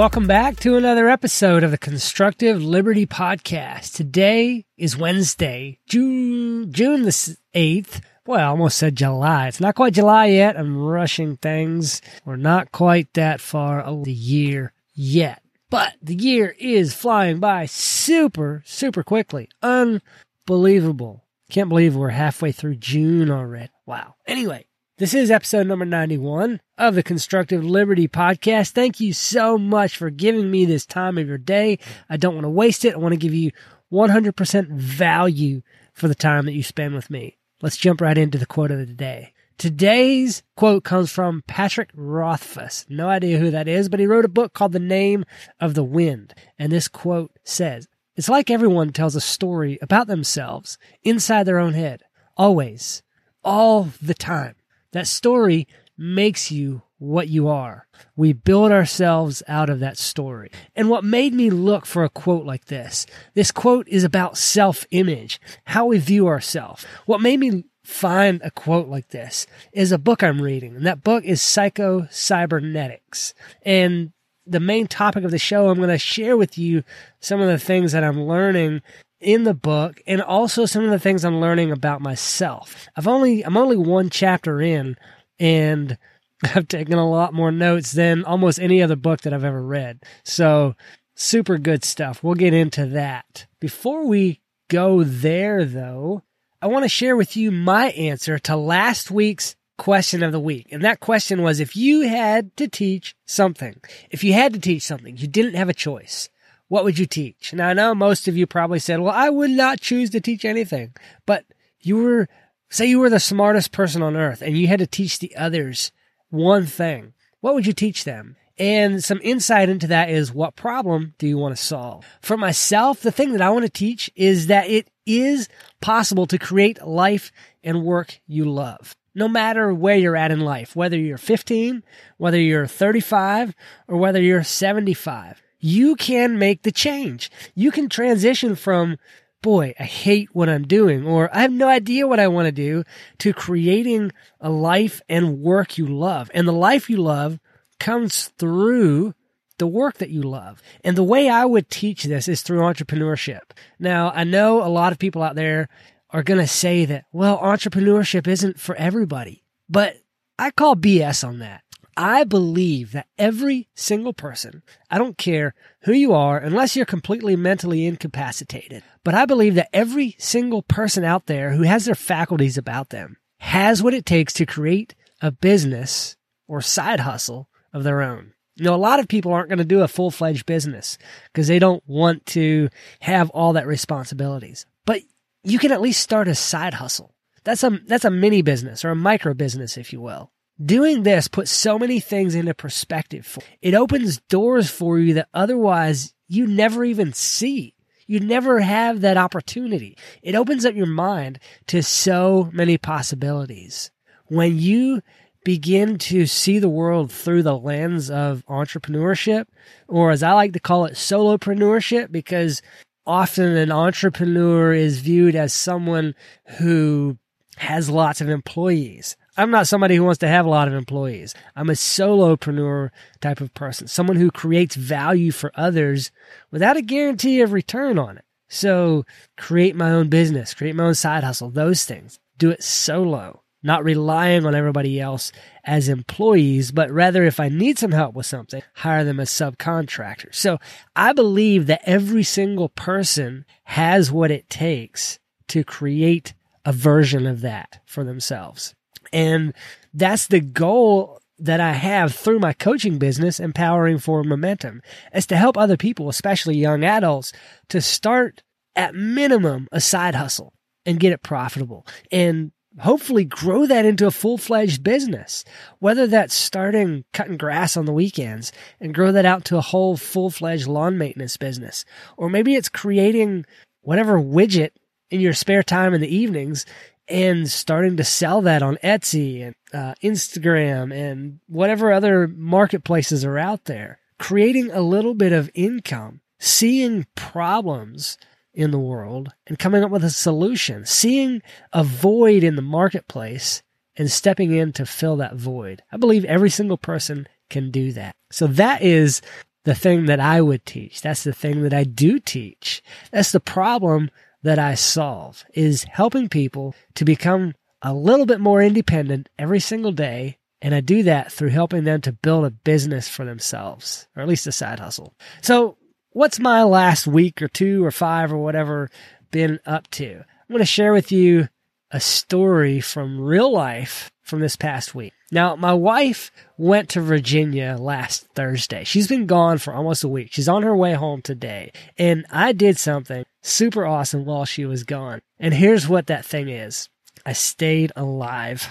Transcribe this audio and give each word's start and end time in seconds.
welcome 0.00 0.26
back 0.26 0.56
to 0.56 0.76
another 0.76 1.10
episode 1.10 1.62
of 1.62 1.70
the 1.70 1.76
Constructive 1.76 2.62
Liberty 2.64 3.04
Podcast. 3.04 3.94
Today 3.94 4.64
is 4.78 4.96
Wednesday, 4.96 5.78
June 5.84 6.72
June 6.72 7.02
the 7.02 7.36
eighth. 7.52 8.00
Well, 8.24 8.40
I 8.40 8.44
almost 8.44 8.78
said 8.78 8.96
July. 8.96 9.48
It's 9.48 9.60
not 9.60 9.74
quite 9.74 9.92
July 9.92 10.28
yet. 10.28 10.58
I'm 10.58 10.82
rushing 10.82 11.36
things. 11.36 12.00
We're 12.24 12.36
not 12.36 12.72
quite 12.72 13.12
that 13.12 13.42
far 13.42 13.82
of 13.82 14.04
the 14.04 14.12
year 14.12 14.72
yet. 14.94 15.42
But 15.68 15.92
the 16.00 16.14
year 16.14 16.56
is 16.58 16.94
flying 16.94 17.38
by 17.38 17.66
super, 17.66 18.62
super 18.64 19.02
quickly. 19.02 19.50
Unbelievable. 19.62 21.26
Can't 21.50 21.68
believe 21.68 21.94
we're 21.94 22.08
halfway 22.08 22.52
through 22.52 22.76
June 22.76 23.30
already. 23.30 23.68
Wow. 23.84 24.14
Anyway, 24.26 24.64
this 25.00 25.14
is 25.14 25.30
episode 25.30 25.66
number 25.66 25.86
91 25.86 26.60
of 26.76 26.94
the 26.94 27.02
Constructive 27.02 27.64
Liberty 27.64 28.06
Podcast. 28.06 28.72
Thank 28.72 29.00
you 29.00 29.14
so 29.14 29.56
much 29.56 29.96
for 29.96 30.10
giving 30.10 30.50
me 30.50 30.66
this 30.66 30.84
time 30.84 31.16
of 31.16 31.26
your 31.26 31.38
day. 31.38 31.78
I 32.10 32.18
don't 32.18 32.34
want 32.34 32.44
to 32.44 32.50
waste 32.50 32.84
it. 32.84 32.92
I 32.92 32.98
want 32.98 33.14
to 33.14 33.18
give 33.18 33.32
you 33.32 33.50
100% 33.90 34.68
value 34.68 35.62
for 35.94 36.06
the 36.06 36.14
time 36.14 36.44
that 36.44 36.52
you 36.52 36.62
spend 36.62 36.94
with 36.94 37.08
me. 37.08 37.38
Let's 37.62 37.78
jump 37.78 38.02
right 38.02 38.18
into 38.18 38.36
the 38.36 38.44
quote 38.44 38.70
of 38.70 38.76
the 38.76 38.92
day. 38.92 39.32
Today's 39.56 40.42
quote 40.54 40.84
comes 40.84 41.10
from 41.10 41.44
Patrick 41.46 41.88
Rothfuss. 41.94 42.84
No 42.90 43.08
idea 43.08 43.38
who 43.38 43.50
that 43.52 43.68
is, 43.68 43.88
but 43.88 44.00
he 44.00 44.06
wrote 44.06 44.26
a 44.26 44.28
book 44.28 44.52
called 44.52 44.72
The 44.72 44.80
Name 44.80 45.24
of 45.58 45.72
the 45.72 45.84
Wind. 45.84 46.34
And 46.58 46.70
this 46.70 46.88
quote 46.88 47.30
says, 47.42 47.88
It's 48.16 48.28
like 48.28 48.50
everyone 48.50 48.92
tells 48.92 49.16
a 49.16 49.22
story 49.22 49.78
about 49.80 50.08
themselves 50.08 50.76
inside 51.02 51.44
their 51.44 51.58
own 51.58 51.72
head. 51.72 52.02
Always. 52.36 53.02
All 53.42 53.88
the 54.02 54.12
time. 54.12 54.56
That 54.92 55.06
story 55.06 55.66
makes 55.96 56.50
you 56.50 56.82
what 56.98 57.28
you 57.28 57.48
are. 57.48 57.86
We 58.16 58.32
build 58.32 58.72
ourselves 58.72 59.42
out 59.48 59.70
of 59.70 59.80
that 59.80 59.98
story. 59.98 60.50
And 60.76 60.88
what 60.88 61.04
made 61.04 61.32
me 61.32 61.50
look 61.50 61.86
for 61.86 62.04
a 62.04 62.10
quote 62.10 62.44
like 62.44 62.66
this, 62.66 63.06
this 63.34 63.50
quote 63.50 63.88
is 63.88 64.04
about 64.04 64.36
self 64.36 64.86
image, 64.90 65.40
how 65.64 65.86
we 65.86 65.98
view 65.98 66.26
ourselves. 66.28 66.86
What 67.06 67.20
made 67.20 67.40
me 67.40 67.64
find 67.84 68.40
a 68.44 68.50
quote 68.50 68.88
like 68.88 69.08
this 69.08 69.46
is 69.72 69.92
a 69.92 69.98
book 69.98 70.22
I'm 70.22 70.42
reading, 70.42 70.76
and 70.76 70.86
that 70.86 71.02
book 71.02 71.24
is 71.24 71.40
Psycho 71.40 72.06
Cybernetics. 72.10 73.34
And 73.62 74.12
the 74.46 74.60
main 74.60 74.86
topic 74.86 75.24
of 75.24 75.30
the 75.30 75.38
show, 75.38 75.68
I'm 75.68 75.78
going 75.78 75.88
to 75.90 75.98
share 75.98 76.36
with 76.36 76.58
you 76.58 76.82
some 77.20 77.40
of 77.40 77.48
the 77.48 77.58
things 77.58 77.92
that 77.92 78.04
I'm 78.04 78.24
learning 78.24 78.82
in 79.20 79.44
the 79.44 79.54
book 79.54 80.00
and 80.06 80.22
also 80.22 80.66
some 80.66 80.84
of 80.84 80.90
the 80.90 80.98
things 80.98 81.24
I'm 81.24 81.40
learning 81.40 81.70
about 81.70 82.00
myself. 82.00 82.88
I've 82.96 83.08
only 83.08 83.44
I'm 83.44 83.56
only 83.56 83.76
one 83.76 84.10
chapter 84.10 84.60
in 84.60 84.96
and 85.38 85.98
I've 86.54 86.68
taken 86.68 86.94
a 86.94 87.08
lot 87.08 87.34
more 87.34 87.52
notes 87.52 87.92
than 87.92 88.24
almost 88.24 88.58
any 88.58 88.82
other 88.82 88.96
book 88.96 89.22
that 89.22 89.34
I've 89.34 89.44
ever 89.44 89.62
read. 89.62 90.00
So 90.24 90.74
super 91.14 91.58
good 91.58 91.84
stuff. 91.84 92.22
We'll 92.22 92.34
get 92.34 92.54
into 92.54 92.86
that. 92.86 93.46
Before 93.60 94.06
we 94.06 94.40
go 94.68 95.04
there 95.04 95.64
though, 95.64 96.22
I 96.62 96.66
want 96.66 96.84
to 96.84 96.88
share 96.88 97.16
with 97.16 97.36
you 97.36 97.50
my 97.50 97.90
answer 97.90 98.38
to 98.40 98.56
last 98.56 99.10
week's 99.10 99.56
question 99.76 100.22
of 100.22 100.32
the 100.32 100.40
week. 100.40 100.68
And 100.70 100.84
that 100.84 101.00
question 101.00 101.42
was 101.42 101.58
if 101.58 101.74
you 101.74 102.02
had 102.02 102.54
to 102.58 102.68
teach 102.68 103.14
something, 103.26 103.80
if 104.10 104.22
you 104.22 104.32
had 104.32 104.52
to 104.52 104.60
teach 104.60 104.82
something, 104.82 105.16
you 105.16 105.26
didn't 105.26 105.54
have 105.54 105.70
a 105.70 105.74
choice 105.74 106.28
what 106.70 106.84
would 106.84 107.00
you 107.00 107.04
teach? 107.04 107.52
Now 107.52 107.68
I 107.68 107.72
know 107.72 107.96
most 107.96 108.28
of 108.28 108.36
you 108.36 108.46
probably 108.46 108.78
said, 108.78 109.00
well, 109.00 109.12
I 109.12 109.28
would 109.28 109.50
not 109.50 109.80
choose 109.80 110.08
to 110.10 110.20
teach 110.20 110.44
anything, 110.44 110.94
but 111.26 111.44
you 111.80 111.96
were, 111.96 112.28
say 112.70 112.86
you 112.86 113.00
were 113.00 113.10
the 113.10 113.18
smartest 113.18 113.72
person 113.72 114.02
on 114.02 114.16
earth 114.16 114.40
and 114.40 114.56
you 114.56 114.68
had 114.68 114.78
to 114.78 114.86
teach 114.86 115.18
the 115.18 115.34
others 115.34 115.90
one 116.28 116.66
thing. 116.66 117.12
What 117.40 117.54
would 117.54 117.66
you 117.66 117.72
teach 117.72 118.04
them? 118.04 118.36
And 118.56 119.02
some 119.02 119.18
insight 119.24 119.68
into 119.68 119.88
that 119.88 120.10
is 120.10 120.32
what 120.32 120.54
problem 120.54 121.14
do 121.18 121.26
you 121.26 121.36
want 121.36 121.56
to 121.56 121.62
solve? 121.62 122.06
For 122.22 122.36
myself, 122.36 123.00
the 123.00 123.10
thing 123.10 123.32
that 123.32 123.42
I 123.42 123.50
want 123.50 123.64
to 123.64 123.68
teach 123.70 124.08
is 124.14 124.46
that 124.46 124.70
it 124.70 124.88
is 125.04 125.48
possible 125.80 126.26
to 126.26 126.38
create 126.38 126.86
life 126.86 127.32
and 127.64 127.82
work 127.82 128.20
you 128.28 128.44
love. 128.44 128.94
No 129.12 129.26
matter 129.26 129.74
where 129.74 129.96
you're 129.96 130.16
at 130.16 130.30
in 130.30 130.38
life, 130.38 130.76
whether 130.76 130.96
you're 130.96 131.18
15, 131.18 131.82
whether 132.16 132.38
you're 132.38 132.68
35, 132.68 133.56
or 133.88 133.96
whether 133.96 134.22
you're 134.22 134.44
75 134.44 135.42
you 135.60 135.94
can 135.94 136.38
make 136.38 136.62
the 136.62 136.72
change. 136.72 137.30
You 137.54 137.70
can 137.70 137.88
transition 137.88 138.56
from, 138.56 138.98
boy, 139.42 139.74
I 139.78 139.84
hate 139.84 140.34
what 140.34 140.48
I'm 140.48 140.66
doing, 140.66 141.06
or 141.06 141.34
I 141.34 141.42
have 141.42 141.52
no 141.52 141.68
idea 141.68 142.06
what 142.06 142.20
I 142.20 142.28
want 142.28 142.46
to 142.46 142.52
do, 142.52 142.84
to 143.18 143.32
creating 143.32 144.12
a 144.40 144.50
life 144.50 145.00
and 145.08 145.40
work 145.40 145.78
you 145.78 145.86
love. 145.86 146.30
And 146.34 146.48
the 146.48 146.52
life 146.52 146.90
you 146.90 146.96
love 146.96 147.38
comes 147.78 148.28
through 148.38 149.14
the 149.58 149.66
work 149.66 149.98
that 149.98 150.10
you 150.10 150.22
love. 150.22 150.62
And 150.82 150.96
the 150.96 151.04
way 151.04 151.28
I 151.28 151.44
would 151.44 151.68
teach 151.68 152.04
this 152.04 152.26
is 152.26 152.42
through 152.42 152.60
entrepreneurship. 152.60 153.40
Now, 153.78 154.10
I 154.14 154.24
know 154.24 154.64
a 154.64 154.68
lot 154.68 154.92
of 154.92 154.98
people 154.98 155.22
out 155.22 155.36
there 155.36 155.68
are 156.08 156.22
going 156.22 156.40
to 156.40 156.46
say 156.46 156.86
that, 156.86 157.04
well, 157.12 157.38
entrepreneurship 157.38 158.26
isn't 158.26 158.58
for 158.58 158.74
everybody, 158.74 159.44
but 159.68 159.96
I 160.38 160.50
call 160.50 160.74
BS 160.74 161.26
on 161.26 161.38
that. 161.40 161.62
I 162.00 162.24
believe 162.24 162.92
that 162.92 163.08
every 163.18 163.68
single 163.74 164.14
person, 164.14 164.62
I 164.90 164.96
don't 164.96 165.18
care 165.18 165.54
who 165.82 165.92
you 165.92 166.14
are, 166.14 166.38
unless 166.38 166.74
you're 166.74 166.86
completely 166.86 167.36
mentally 167.36 167.84
incapacitated, 167.84 168.82
but 169.04 169.14
I 169.14 169.26
believe 169.26 169.54
that 169.56 169.68
every 169.74 170.16
single 170.18 170.62
person 170.62 171.04
out 171.04 171.26
there 171.26 171.50
who 171.50 171.64
has 171.64 171.84
their 171.84 171.94
faculties 171.94 172.56
about 172.56 172.88
them 172.88 173.18
has 173.40 173.82
what 173.82 173.92
it 173.92 174.06
takes 174.06 174.32
to 174.34 174.46
create 174.46 174.94
a 175.20 175.30
business 175.30 176.16
or 176.48 176.62
side 176.62 177.00
hustle 177.00 177.50
of 177.74 177.84
their 177.84 178.00
own. 178.00 178.32
You 178.56 178.64
know, 178.64 178.74
a 178.74 178.76
lot 178.76 178.98
of 178.98 179.06
people 179.06 179.34
aren't 179.34 179.50
going 179.50 179.58
to 179.58 179.64
do 179.66 179.82
a 179.82 179.88
full 179.88 180.10
fledged 180.10 180.46
business 180.46 180.96
because 181.30 181.48
they 181.48 181.58
don't 181.58 181.84
want 181.86 182.24
to 182.26 182.70
have 183.00 183.28
all 183.28 183.52
that 183.52 183.66
responsibilities, 183.66 184.64
but 184.86 185.02
you 185.44 185.58
can 185.58 185.70
at 185.70 185.82
least 185.82 186.00
start 186.00 186.28
a 186.28 186.34
side 186.34 186.72
hustle. 186.72 187.14
That's 187.44 187.62
a, 187.62 187.78
that's 187.86 188.06
a 188.06 188.10
mini 188.10 188.40
business 188.40 188.86
or 188.86 188.88
a 188.88 188.96
micro 188.96 189.34
business, 189.34 189.76
if 189.76 189.92
you 189.92 190.00
will. 190.00 190.32
Doing 190.64 191.04
this 191.04 191.26
puts 191.26 191.50
so 191.50 191.78
many 191.78 192.00
things 192.00 192.34
into 192.34 192.52
perspective. 192.52 193.38
It 193.62 193.74
opens 193.74 194.20
doors 194.28 194.68
for 194.68 194.98
you 194.98 195.14
that 195.14 195.28
otherwise 195.32 196.12
you 196.28 196.46
never 196.46 196.84
even 196.84 197.14
see. 197.14 197.74
You 198.06 198.20
never 198.20 198.60
have 198.60 199.00
that 199.00 199.16
opportunity. 199.16 199.96
It 200.22 200.34
opens 200.34 200.66
up 200.66 200.74
your 200.74 200.86
mind 200.86 201.38
to 201.68 201.82
so 201.82 202.50
many 202.52 202.76
possibilities. 202.76 203.90
When 204.26 204.58
you 204.58 205.00
begin 205.44 205.96
to 205.96 206.26
see 206.26 206.58
the 206.58 206.68
world 206.68 207.10
through 207.10 207.42
the 207.42 207.56
lens 207.56 208.10
of 208.10 208.44
entrepreneurship, 208.46 209.46
or 209.88 210.10
as 210.10 210.22
I 210.22 210.32
like 210.32 210.52
to 210.52 210.60
call 210.60 210.84
it, 210.84 210.94
solopreneurship, 210.94 212.12
because 212.12 212.60
often 213.06 213.56
an 213.56 213.72
entrepreneur 213.72 214.74
is 214.74 215.00
viewed 215.00 215.34
as 215.34 215.54
someone 215.54 216.14
who 216.58 217.16
has 217.56 217.88
lots 217.88 218.20
of 218.20 218.28
employees. 218.28 219.16
I'm 219.40 219.50
not 219.50 219.66
somebody 219.66 219.96
who 219.96 220.04
wants 220.04 220.18
to 220.18 220.28
have 220.28 220.44
a 220.44 220.50
lot 220.50 220.68
of 220.68 220.74
employees. 220.74 221.34
I'm 221.56 221.70
a 221.70 221.72
solopreneur 221.72 222.90
type 223.22 223.40
of 223.40 223.54
person, 223.54 223.88
someone 223.88 224.16
who 224.16 224.30
creates 224.30 224.76
value 224.76 225.32
for 225.32 225.50
others 225.54 226.10
without 226.50 226.76
a 226.76 226.82
guarantee 226.82 227.40
of 227.40 227.54
return 227.54 227.98
on 227.98 228.18
it. 228.18 228.24
So 228.48 229.06
create 229.38 229.74
my 229.74 229.92
own 229.92 230.08
business, 230.10 230.52
create 230.52 230.76
my 230.76 230.84
own 230.84 230.94
side 230.94 231.24
hustle, 231.24 231.48
those 231.48 231.86
things. 231.86 232.18
Do 232.36 232.50
it 232.50 232.62
solo, 232.62 233.42
not 233.62 233.82
relying 233.82 234.44
on 234.44 234.54
everybody 234.54 235.00
else 235.00 235.32
as 235.64 235.88
employees, 235.88 236.70
but 236.70 236.90
rather 236.90 237.24
if 237.24 237.40
I 237.40 237.48
need 237.48 237.78
some 237.78 237.92
help 237.92 238.14
with 238.14 238.26
something, 238.26 238.62
hire 238.74 239.04
them 239.04 239.20
as 239.20 239.30
subcontractors. 239.30 240.34
So 240.34 240.58
I 240.94 241.14
believe 241.14 241.66
that 241.66 241.80
every 241.84 242.24
single 242.24 242.68
person 242.68 243.46
has 243.64 244.12
what 244.12 244.30
it 244.30 244.50
takes 244.50 245.18
to 245.48 245.64
create 245.64 246.34
a 246.66 246.74
version 246.74 247.26
of 247.26 247.40
that 247.40 247.80
for 247.86 248.04
themselves. 248.04 248.74
And 249.12 249.54
that's 249.92 250.26
the 250.26 250.40
goal 250.40 251.20
that 251.38 251.60
I 251.60 251.72
have 251.72 252.14
through 252.14 252.38
my 252.38 252.52
coaching 252.52 252.98
business, 252.98 253.40
Empowering 253.40 253.98
for 253.98 254.22
Momentum, 254.22 254.82
is 255.14 255.26
to 255.28 255.36
help 255.36 255.56
other 255.56 255.76
people, 255.76 256.08
especially 256.08 256.56
young 256.56 256.84
adults, 256.84 257.32
to 257.68 257.80
start 257.80 258.42
at 258.76 258.94
minimum 258.94 259.66
a 259.72 259.80
side 259.80 260.14
hustle 260.14 260.52
and 260.86 261.00
get 261.00 261.12
it 261.12 261.22
profitable 261.22 261.86
and 262.12 262.52
hopefully 262.78 263.24
grow 263.24 263.66
that 263.66 263.84
into 263.84 264.06
a 264.06 264.12
full 264.12 264.38
fledged 264.38 264.82
business. 264.84 265.44
Whether 265.78 266.06
that's 266.06 266.34
starting 266.34 267.04
cutting 267.12 267.36
grass 267.36 267.76
on 267.76 267.84
the 267.84 267.92
weekends 267.92 268.52
and 268.80 268.94
grow 268.94 269.12
that 269.12 269.26
out 269.26 269.44
to 269.46 269.56
a 269.56 269.62
whole 269.62 269.96
full 269.96 270.30
fledged 270.30 270.66
lawn 270.66 270.98
maintenance 270.98 271.36
business, 271.36 271.84
or 272.16 272.30
maybe 272.30 272.54
it's 272.54 272.68
creating 272.68 273.44
whatever 273.80 274.20
widget 274.20 274.70
in 275.10 275.20
your 275.20 275.32
spare 275.32 275.62
time 275.62 275.94
in 275.94 276.00
the 276.00 276.14
evenings 276.14 276.64
and 277.10 277.50
starting 277.50 277.96
to 277.96 278.04
sell 278.04 278.40
that 278.42 278.62
on 278.62 278.76
Etsy 278.76 279.42
and 279.42 279.54
uh, 279.74 279.94
Instagram 280.02 280.94
and 280.94 281.40
whatever 281.48 281.92
other 281.92 282.28
marketplaces 282.28 283.24
are 283.24 283.38
out 283.38 283.64
there, 283.64 283.98
creating 284.18 284.70
a 284.70 284.80
little 284.80 285.14
bit 285.14 285.32
of 285.32 285.50
income, 285.54 286.20
seeing 286.38 287.06
problems 287.14 288.16
in 288.54 288.70
the 288.70 288.78
world 288.78 289.32
and 289.46 289.58
coming 289.58 289.82
up 289.84 289.90
with 289.90 290.04
a 290.04 290.10
solution, 290.10 290.84
seeing 290.86 291.42
a 291.72 291.84
void 291.84 292.42
in 292.42 292.56
the 292.56 292.62
marketplace 292.62 293.62
and 293.96 294.10
stepping 294.10 294.52
in 294.52 294.72
to 294.72 294.86
fill 294.86 295.16
that 295.16 295.36
void. 295.36 295.82
I 295.92 295.96
believe 295.96 296.24
every 296.24 296.50
single 296.50 296.78
person 296.78 297.28
can 297.48 297.70
do 297.70 297.92
that. 297.92 298.16
So 298.30 298.46
that 298.46 298.82
is 298.82 299.20
the 299.64 299.74
thing 299.74 300.06
that 300.06 300.20
I 300.20 300.40
would 300.40 300.64
teach. 300.64 301.02
That's 301.02 301.24
the 301.24 301.32
thing 301.32 301.62
that 301.62 301.74
I 301.74 301.84
do 301.84 302.18
teach. 302.18 302.82
That's 303.12 303.32
the 303.32 303.40
problem 303.40 304.10
that 304.42 304.58
I 304.58 304.74
solve 304.74 305.44
is 305.54 305.84
helping 305.84 306.28
people 306.28 306.74
to 306.94 307.04
become 307.04 307.54
a 307.82 307.94
little 307.94 308.26
bit 308.26 308.40
more 308.40 308.62
independent 308.62 309.28
every 309.38 309.60
single 309.60 309.92
day. 309.92 310.38
And 310.62 310.74
I 310.74 310.80
do 310.80 311.02
that 311.04 311.32
through 311.32 311.48
helping 311.50 311.84
them 311.84 312.00
to 312.02 312.12
build 312.12 312.44
a 312.44 312.50
business 312.50 313.08
for 313.08 313.24
themselves, 313.24 314.06
or 314.14 314.22
at 314.22 314.28
least 314.28 314.46
a 314.46 314.52
side 314.52 314.78
hustle. 314.78 315.14
So 315.40 315.78
what's 316.10 316.38
my 316.38 316.62
last 316.64 317.06
week 317.06 317.40
or 317.40 317.48
two 317.48 317.84
or 317.84 317.90
five 317.90 318.32
or 318.32 318.38
whatever 318.38 318.90
been 319.30 319.60
up 319.64 319.88
to? 319.92 320.16
I'm 320.16 320.48
going 320.48 320.58
to 320.58 320.66
share 320.66 320.92
with 320.92 321.12
you 321.12 321.48
a 321.90 322.00
story 322.00 322.80
from 322.80 323.20
real 323.20 323.50
life 323.50 324.10
from 324.30 324.40
this 324.40 324.56
past 324.56 324.94
week. 324.94 325.12
Now, 325.30 325.56
my 325.56 325.74
wife 325.74 326.32
went 326.56 326.88
to 326.90 327.00
Virginia 327.00 327.76
last 327.78 328.26
Thursday. 328.34 328.84
She's 328.84 329.08
been 329.08 329.26
gone 329.26 329.58
for 329.58 329.74
almost 329.74 330.04
a 330.04 330.08
week. 330.08 330.28
She's 330.32 330.48
on 330.48 330.62
her 330.62 330.74
way 330.74 330.94
home 330.94 331.20
today. 331.20 331.72
And 331.98 332.24
I 332.30 332.52
did 332.52 332.78
something 332.78 333.24
super 333.42 333.84
awesome 333.84 334.24
while 334.24 334.44
she 334.44 334.64
was 334.64 334.84
gone. 334.84 335.20
And 335.38 335.52
here's 335.52 335.88
what 335.88 336.06
that 336.06 336.24
thing 336.24 336.48
is. 336.48 336.88
I 337.26 337.32
stayed 337.34 337.92
alive. 337.96 338.66